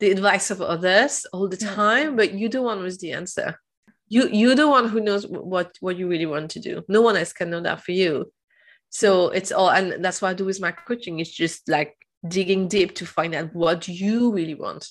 the 0.00 0.10
advice 0.10 0.50
of 0.50 0.60
others 0.60 1.26
all 1.32 1.46
the 1.46 1.56
time 1.56 2.16
but 2.16 2.34
you're 2.34 2.48
the 2.48 2.62
one 2.62 2.82
with 2.82 2.98
the 3.00 3.12
answer. 3.12 3.60
You 4.08 4.28
you're 4.28 4.56
the 4.56 4.68
one 4.68 4.88
who 4.88 5.00
knows 5.00 5.24
what 5.26 5.76
what 5.80 5.96
you 5.96 6.08
really 6.08 6.26
want 6.26 6.50
to 6.52 6.60
do. 6.60 6.82
No 6.88 7.00
one 7.00 7.16
else 7.16 7.32
can 7.32 7.50
know 7.50 7.60
that 7.60 7.84
for 7.84 7.92
you 7.92 8.32
so 8.90 9.28
it's 9.28 9.52
all 9.52 9.70
and 9.70 10.04
that's 10.04 10.20
what 10.20 10.28
i 10.28 10.34
do 10.34 10.44
with 10.44 10.60
my 10.60 10.72
coaching. 10.72 11.20
It's 11.20 11.30
just 11.30 11.68
like 11.68 11.96
digging 12.26 12.68
deep 12.68 12.96
to 12.96 13.06
find 13.06 13.34
out 13.34 13.54
what 13.54 13.88
you 13.88 14.32
really 14.32 14.54
want 14.54 14.88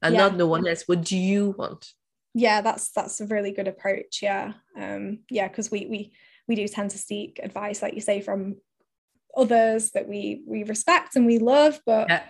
and 0.00 0.14
yeah. 0.14 0.22
not 0.22 0.36
no 0.36 0.46
one 0.46 0.66
else. 0.66 0.84
What 0.88 1.04
do 1.04 1.16
you 1.16 1.54
want? 1.56 1.86
Yeah 2.34 2.62
that's 2.62 2.90
that's 2.90 3.20
a 3.20 3.26
really 3.26 3.52
good 3.52 3.68
approach. 3.68 4.20
Yeah. 4.22 4.54
Um 4.76 5.20
yeah 5.30 5.48
because 5.48 5.70
we 5.70 5.86
we 5.86 6.12
we 6.48 6.54
do 6.56 6.66
tend 6.66 6.90
to 6.90 6.98
seek 6.98 7.40
advice 7.42 7.82
like 7.82 7.94
you 7.94 8.00
say 8.00 8.20
from 8.20 8.56
others 9.36 9.90
that 9.92 10.08
we 10.08 10.42
we 10.46 10.64
respect 10.64 11.16
and 11.16 11.24
we 11.24 11.38
love 11.38 11.80
but 11.86 12.08
yeah. 12.08 12.22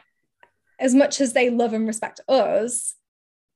as 0.79 0.95
much 0.95 1.21
as 1.21 1.33
they 1.33 1.51
love 1.51 1.73
and 1.73 1.87
respect 1.87 2.21
us 2.29 2.95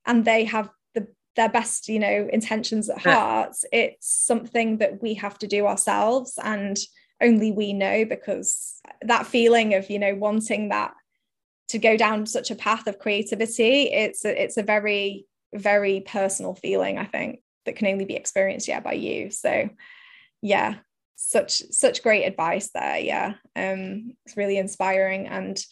and 0.05 0.25
they 0.25 0.45
have 0.45 0.69
the 0.95 1.07
their 1.37 1.49
best 1.49 1.89
you 1.89 2.01
know 2.01 2.29
intentions 2.33 2.89
at 2.91 2.99
heart 2.99 3.55
it's 3.71 4.09
something 4.09 4.79
that 4.79 5.01
we 5.01 5.15
have 5.15 5.39
to 5.39 5.47
do 5.47 5.67
ourselves 5.67 6.39
and 6.43 6.77
only 7.21 7.53
we 7.53 7.73
know 7.73 8.05
because 8.05 8.81
that 9.03 9.27
feeling 9.27 9.75
of 9.75 9.89
you 9.91 9.99
know 9.99 10.15
wanting 10.15 10.69
that 10.69 10.93
to 11.69 11.79
go 11.79 11.97
down 11.97 12.27
such 12.27 12.51
a 12.51 12.57
path 12.57 12.87
of 12.87 12.99
creativity 12.99 13.85
it's 13.85 14.25
a, 14.25 14.43
it's 14.43 14.57
a 14.57 14.63
very 14.63 15.27
very 15.55 16.01
personal 16.01 16.55
feeling 16.55 16.99
i 16.99 17.05
think 17.05 17.41
that 17.67 17.77
can 17.77 17.89
only 17.89 18.07
be 18.07 18.17
experienced 18.17 18.69
yeah 18.69 18.81
by 18.81 18.95
you. 18.95 19.31
So 19.31 19.69
yeah 20.41 20.77
such 21.17 21.63
such 21.71 22.03
great 22.03 22.25
advice 22.25 22.71
there 22.73 22.99
yeah. 22.99 23.35
Um 23.55 24.15
it's 24.25 24.37
really 24.37 24.57
inspiring 24.57 25.27
and 25.27 25.63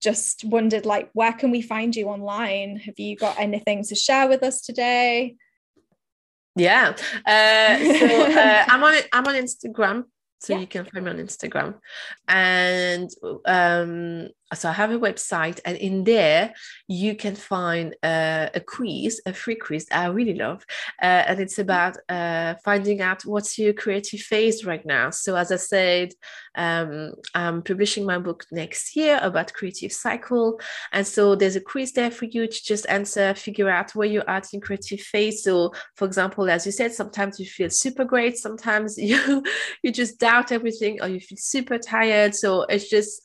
just 0.00 0.44
wondered 0.44 0.84
like 0.84 1.10
where 1.12 1.32
can 1.32 1.52
we 1.52 1.62
find 1.62 1.94
you 1.94 2.08
online? 2.08 2.76
Have 2.78 2.98
you 2.98 3.16
got 3.16 3.38
anything 3.38 3.84
to 3.84 3.94
share 3.94 4.28
with 4.28 4.42
us 4.42 4.62
today? 4.62 5.36
Yeah. 6.56 6.94
Uh, 7.24 7.78
so 7.98 8.22
uh, 8.26 8.64
i'm 8.68 8.84
on 8.84 8.94
i'm 9.12 9.26
on 9.26 9.34
instagram 9.34 10.04
so 10.42 10.52
yeah. 10.52 10.58
you 10.58 10.66
can 10.66 10.84
find 10.84 11.04
me 11.04 11.10
on 11.10 11.18
instagram 11.18 11.74
and 12.28 13.10
um, 13.46 14.28
so 14.54 14.68
I 14.68 14.72
have 14.72 14.90
a 14.90 14.98
website, 14.98 15.60
and 15.64 15.76
in 15.76 16.04
there 16.04 16.52
you 16.88 17.14
can 17.14 17.34
find 17.34 17.94
uh, 18.02 18.48
a 18.54 18.60
quiz, 18.60 19.20
a 19.26 19.32
free 19.32 19.54
quiz 19.54 19.86
I 19.90 20.06
really 20.06 20.34
love, 20.34 20.64
uh, 21.00 21.24
and 21.28 21.40
it's 21.40 21.58
about 21.58 21.96
uh, 22.08 22.54
finding 22.64 23.00
out 23.00 23.24
what's 23.24 23.58
your 23.58 23.72
creative 23.72 24.20
phase 24.20 24.64
right 24.64 24.84
now. 24.84 25.10
So 25.10 25.36
as 25.36 25.52
I 25.52 25.56
said, 25.56 26.12
um, 26.54 27.14
I'm 27.34 27.62
publishing 27.62 28.04
my 28.04 28.18
book 28.18 28.44
next 28.52 28.94
year 28.94 29.18
about 29.22 29.54
creative 29.54 29.92
cycle, 29.92 30.60
and 30.92 31.06
so 31.06 31.34
there's 31.34 31.56
a 31.56 31.60
quiz 31.60 31.92
there 31.92 32.10
for 32.10 32.26
you 32.26 32.46
to 32.46 32.64
just 32.64 32.86
answer, 32.88 33.34
figure 33.34 33.70
out 33.70 33.94
where 33.94 34.08
you're 34.08 34.28
at 34.28 34.52
in 34.52 34.60
creative 34.60 35.00
phase. 35.00 35.42
So, 35.44 35.72
for 35.96 36.04
example, 36.06 36.50
as 36.50 36.66
you 36.66 36.72
said, 36.72 36.92
sometimes 36.92 37.40
you 37.40 37.46
feel 37.46 37.70
super 37.70 38.04
great, 38.04 38.36
sometimes 38.36 38.98
you 39.02 39.42
you 39.82 39.92
just 39.92 40.18
doubt 40.18 40.52
everything, 40.52 41.00
or 41.00 41.08
you 41.08 41.20
feel 41.20 41.38
super 41.38 41.78
tired. 41.78 42.34
So 42.34 42.62
it's 42.62 42.88
just 42.88 43.22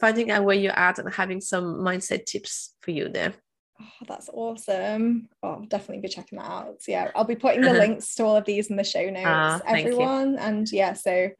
finding 0.00 0.30
out 0.30 0.44
where 0.44 0.61
you're 0.62 0.78
at 0.78 0.98
and 0.98 1.12
having 1.12 1.40
some 1.40 1.76
mindset 1.76 2.26
tips 2.26 2.74
for 2.80 2.90
you 2.90 3.08
there. 3.08 3.34
Oh, 3.80 4.04
that's 4.06 4.30
awesome. 4.32 5.28
Oh, 5.42 5.50
I'll 5.50 5.66
definitely 5.66 6.02
be 6.02 6.08
checking 6.08 6.38
that 6.38 6.46
out. 6.46 6.82
So, 6.82 6.92
yeah, 6.92 7.10
I'll 7.14 7.24
be 7.24 7.36
putting 7.36 7.62
the 7.62 7.72
links 7.72 8.14
to 8.16 8.24
all 8.24 8.36
of 8.36 8.44
these 8.44 8.70
in 8.70 8.76
the 8.76 8.84
show 8.84 9.08
notes, 9.10 9.26
uh, 9.26 9.60
everyone. 9.66 10.36
And 10.38 10.70
yeah, 10.70 10.92
so 10.92 11.30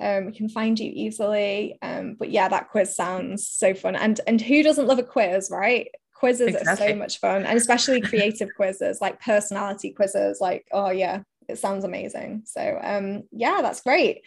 um, 0.00 0.26
we 0.26 0.32
can 0.32 0.48
find 0.48 0.78
you 0.78 0.90
easily. 0.92 1.78
Um, 1.82 2.16
but 2.18 2.30
yeah, 2.30 2.48
that 2.48 2.70
quiz 2.70 2.94
sounds 2.96 3.46
so 3.46 3.74
fun. 3.74 3.96
And 3.96 4.20
and 4.26 4.40
who 4.40 4.62
doesn't 4.62 4.86
love 4.86 4.98
a 4.98 5.04
quiz, 5.04 5.50
right? 5.50 5.88
Quizzes 6.14 6.54
exactly. 6.54 6.86
are 6.86 6.90
so 6.90 6.96
much 6.96 7.20
fun, 7.20 7.44
and 7.44 7.56
especially 7.56 8.00
creative 8.00 8.48
quizzes, 8.56 9.00
like 9.00 9.20
personality 9.20 9.92
quizzes. 9.92 10.40
Like, 10.40 10.66
oh 10.72 10.90
yeah, 10.90 11.22
it 11.48 11.58
sounds 11.58 11.84
amazing. 11.84 12.42
So 12.46 12.78
um, 12.82 13.24
yeah, 13.30 13.60
that's 13.62 13.82
great. 13.82 14.22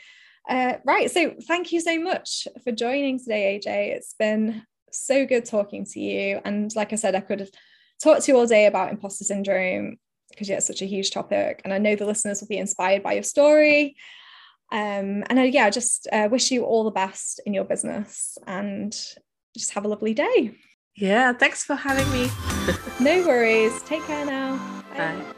Uh, 0.47 0.75
right. 0.85 1.11
So 1.11 1.35
thank 1.47 1.71
you 1.71 1.81
so 1.81 1.99
much 1.99 2.47
for 2.63 2.71
joining 2.71 3.19
today, 3.19 3.59
AJ. 3.59 3.95
It's 3.95 4.15
been 4.17 4.63
so 4.91 5.25
good 5.25 5.45
talking 5.45 5.85
to 5.85 5.99
you. 5.99 6.39
And 6.45 6.73
like 6.75 6.93
I 6.93 6.95
said, 6.95 7.15
I 7.15 7.19
could 7.19 7.41
have 7.41 7.51
talked 8.01 8.23
to 8.23 8.31
you 8.31 8.37
all 8.37 8.47
day 8.47 8.65
about 8.65 8.91
imposter 8.91 9.25
syndrome 9.25 9.97
because 10.29 10.49
yeah, 10.49 10.57
it's 10.57 10.67
such 10.67 10.81
a 10.81 10.85
huge 10.85 11.11
topic. 11.11 11.61
And 11.63 11.73
I 11.73 11.77
know 11.77 11.95
the 11.95 12.05
listeners 12.05 12.41
will 12.41 12.47
be 12.47 12.57
inspired 12.57 13.03
by 13.03 13.13
your 13.13 13.23
story. 13.23 13.95
Um, 14.71 15.23
and 15.29 15.39
I, 15.39 15.45
yeah, 15.45 15.65
I 15.65 15.69
just 15.69 16.07
uh, 16.11 16.27
wish 16.29 16.51
you 16.51 16.63
all 16.63 16.83
the 16.83 16.91
best 16.91 17.39
in 17.45 17.53
your 17.53 17.63
business 17.63 18.37
and 18.45 18.91
just 19.57 19.71
have 19.71 19.85
a 19.85 19.87
lovely 19.87 20.13
day. 20.13 20.55
Yeah, 20.95 21.33
thanks 21.33 21.63
for 21.63 21.75
having 21.75 22.09
me. 22.11 22.29
no 22.99 23.25
worries. 23.25 23.81
Take 23.83 24.03
care 24.05 24.25
now. 24.25 24.57
Bye. 24.95 25.15
Bye. 25.15 25.33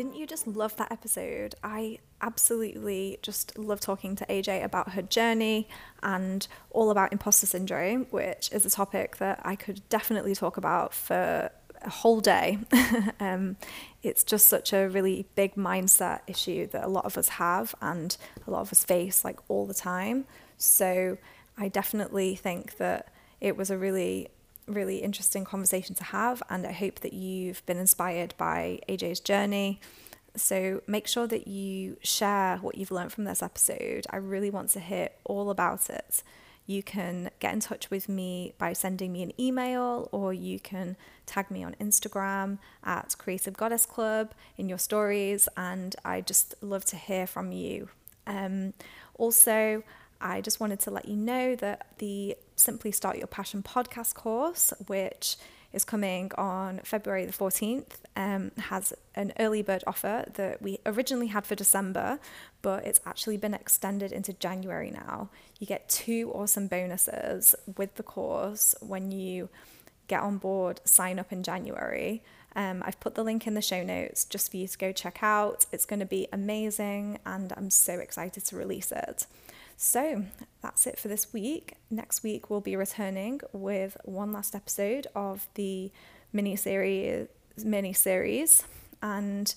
Didn't 0.00 0.16
you 0.16 0.26
just 0.26 0.46
love 0.46 0.74
that 0.76 0.90
episode? 0.90 1.56
I 1.62 1.98
absolutely 2.22 3.18
just 3.20 3.58
love 3.58 3.80
talking 3.80 4.16
to 4.16 4.24
AJ 4.24 4.64
about 4.64 4.92
her 4.92 5.02
journey 5.02 5.68
and 6.02 6.48
all 6.70 6.90
about 6.90 7.12
imposter 7.12 7.44
syndrome, 7.44 8.06
which 8.06 8.48
is 8.50 8.64
a 8.64 8.70
topic 8.70 9.18
that 9.18 9.42
I 9.44 9.56
could 9.56 9.86
definitely 9.90 10.34
talk 10.34 10.56
about 10.56 10.94
for 10.94 11.50
a 11.82 11.90
whole 11.90 12.22
day. 12.22 12.60
um, 13.20 13.58
it's 14.02 14.24
just 14.24 14.46
such 14.46 14.72
a 14.72 14.88
really 14.88 15.26
big 15.34 15.54
mindset 15.56 16.20
issue 16.26 16.66
that 16.68 16.82
a 16.82 16.88
lot 16.88 17.04
of 17.04 17.18
us 17.18 17.28
have 17.28 17.74
and 17.82 18.16
a 18.46 18.50
lot 18.50 18.62
of 18.62 18.72
us 18.72 18.82
face 18.82 19.22
like 19.22 19.38
all 19.50 19.66
the 19.66 19.74
time. 19.74 20.24
So 20.56 21.18
I 21.58 21.68
definitely 21.68 22.36
think 22.36 22.78
that 22.78 23.12
it 23.38 23.54
was 23.54 23.70
a 23.70 23.76
really 23.76 24.28
really 24.70 24.98
interesting 24.98 25.44
conversation 25.44 25.94
to 25.96 26.04
have, 26.04 26.42
and 26.48 26.66
I 26.66 26.72
hope 26.72 27.00
that 27.00 27.12
you've 27.12 27.64
been 27.66 27.78
inspired 27.78 28.34
by 28.36 28.80
AJ's 28.88 29.20
journey. 29.20 29.80
So 30.36 30.82
make 30.86 31.06
sure 31.06 31.26
that 31.26 31.48
you 31.48 31.96
share 32.02 32.58
what 32.58 32.76
you've 32.76 32.90
learned 32.90 33.12
from 33.12 33.24
this 33.24 33.42
episode. 33.42 34.06
I 34.10 34.16
really 34.16 34.50
want 34.50 34.70
to 34.70 34.80
hear 34.80 35.10
all 35.24 35.50
about 35.50 35.90
it. 35.90 36.22
You 36.66 36.84
can 36.84 37.30
get 37.40 37.52
in 37.52 37.58
touch 37.58 37.90
with 37.90 38.08
me 38.08 38.54
by 38.56 38.74
sending 38.74 39.12
me 39.12 39.24
an 39.24 39.32
email, 39.40 40.08
or 40.12 40.32
you 40.32 40.60
can 40.60 40.96
tag 41.26 41.50
me 41.50 41.64
on 41.64 41.74
Instagram 41.80 42.58
at 42.84 43.16
Creative 43.18 43.56
Goddess 43.56 43.86
Club 43.86 44.32
in 44.56 44.68
your 44.68 44.78
stories, 44.78 45.48
and 45.56 45.96
I 46.04 46.20
just 46.20 46.54
love 46.60 46.84
to 46.86 46.96
hear 46.96 47.26
from 47.26 47.50
you. 47.50 47.88
Um, 48.26 48.74
also, 49.14 49.82
I 50.20 50.40
just 50.42 50.60
wanted 50.60 50.80
to 50.80 50.90
let 50.90 51.08
you 51.08 51.16
know 51.16 51.56
that 51.56 51.86
the 51.98 52.36
Simply 52.60 52.92
Start 52.92 53.16
Your 53.16 53.26
Passion 53.26 53.62
podcast 53.62 54.14
course, 54.14 54.72
which 54.86 55.36
is 55.72 55.84
coming 55.84 56.30
on 56.36 56.80
February 56.84 57.24
the 57.24 57.32
14th, 57.32 57.92
um, 58.16 58.50
has 58.58 58.92
an 59.14 59.32
early 59.38 59.62
bird 59.62 59.82
offer 59.86 60.26
that 60.34 60.60
we 60.60 60.78
originally 60.84 61.28
had 61.28 61.46
for 61.46 61.54
December, 61.54 62.18
but 62.60 62.84
it's 62.84 63.00
actually 63.06 63.38
been 63.38 63.54
extended 63.54 64.12
into 64.12 64.32
January 64.34 64.90
now. 64.90 65.30
You 65.58 65.66
get 65.66 65.88
two 65.88 66.30
awesome 66.34 66.66
bonuses 66.66 67.54
with 67.76 67.94
the 67.94 68.02
course 68.02 68.74
when 68.80 69.10
you 69.10 69.48
get 70.06 70.20
on 70.20 70.38
board, 70.38 70.80
sign 70.84 71.18
up 71.18 71.32
in 71.32 71.42
January. 71.42 72.22
Um, 72.56 72.82
I've 72.84 73.00
put 73.00 73.14
the 73.14 73.22
link 73.22 73.46
in 73.46 73.54
the 73.54 73.62
show 73.62 73.82
notes 73.82 74.24
just 74.24 74.50
for 74.50 74.58
you 74.58 74.66
to 74.66 74.76
go 74.76 74.92
check 74.92 75.22
out. 75.22 75.64
It's 75.72 75.86
going 75.86 76.00
to 76.00 76.06
be 76.06 76.26
amazing, 76.32 77.20
and 77.24 77.54
I'm 77.56 77.70
so 77.70 77.94
excited 78.00 78.44
to 78.46 78.56
release 78.56 78.92
it. 78.92 79.26
So 79.82 80.24
that's 80.60 80.86
it 80.86 80.98
for 80.98 81.08
this 81.08 81.32
week. 81.32 81.78
Next 81.88 82.22
week, 82.22 82.50
we'll 82.50 82.60
be 82.60 82.76
returning 82.76 83.40
with 83.54 83.96
one 84.04 84.30
last 84.30 84.54
episode 84.54 85.06
of 85.14 85.48
the 85.54 85.90
mini 86.34 86.54
series. 86.54 87.28
Mini 87.64 87.94
series, 87.94 88.62
and 89.02 89.54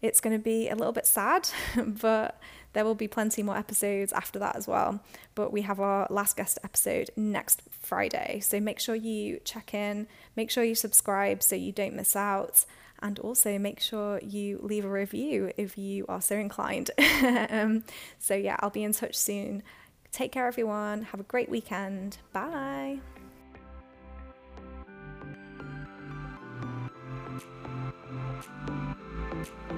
it's 0.00 0.20
going 0.20 0.36
to 0.36 0.42
be 0.42 0.68
a 0.68 0.76
little 0.76 0.92
bit 0.92 1.06
sad, 1.06 1.50
but 2.00 2.40
there 2.72 2.84
will 2.84 2.94
be 2.94 3.08
plenty 3.08 3.42
more 3.42 3.56
episodes 3.56 4.12
after 4.12 4.38
that 4.38 4.54
as 4.54 4.68
well. 4.68 5.00
But 5.34 5.52
we 5.52 5.62
have 5.62 5.80
our 5.80 6.06
last 6.08 6.36
guest 6.36 6.60
episode 6.62 7.10
next 7.16 7.62
Friday, 7.80 8.38
so 8.38 8.60
make 8.60 8.78
sure 8.78 8.94
you 8.94 9.40
check 9.44 9.74
in, 9.74 10.06
make 10.36 10.52
sure 10.52 10.62
you 10.62 10.76
subscribe 10.76 11.42
so 11.42 11.56
you 11.56 11.72
don't 11.72 11.94
miss 11.94 12.14
out 12.14 12.64
and 13.02 13.18
also 13.18 13.58
make 13.58 13.80
sure 13.80 14.20
you 14.22 14.58
leave 14.62 14.84
a 14.84 14.90
review 14.90 15.52
if 15.56 15.78
you 15.78 16.04
are 16.08 16.20
so 16.20 16.36
inclined. 16.36 16.90
um, 17.50 17.84
so, 18.18 18.34
yeah, 18.34 18.56
I'll 18.60 18.70
be 18.70 18.84
in 18.84 18.92
touch 18.92 19.16
soon. 19.16 19.62
Take 20.12 20.32
care, 20.32 20.46
everyone. 20.46 21.02
Have 21.02 21.20
a 21.20 21.24
great 21.24 21.48
weekend. 21.48 22.18
Bye. 22.32 23.00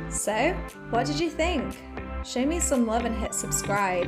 So, 0.09 0.53
what 0.91 1.07
did 1.07 1.21
you 1.21 1.31
think? 1.31 1.77
Show 2.25 2.45
me 2.45 2.61
some 2.61 2.87
love 2.87 3.05
and 3.05 3.17
hit 3.17 3.35
subscribe. 3.35 4.07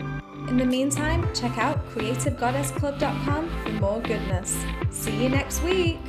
In 0.49 0.57
the 0.57 0.65
meantime, 0.65 1.33
check 1.35 1.57
out 1.59 1.89
creativegoddessclub.com 1.91 3.63
for 3.63 3.73
more 3.73 4.01
goodness. 4.01 4.65
See 4.91 5.23
you 5.23 5.29
next 5.29 5.63
week! 5.63 6.01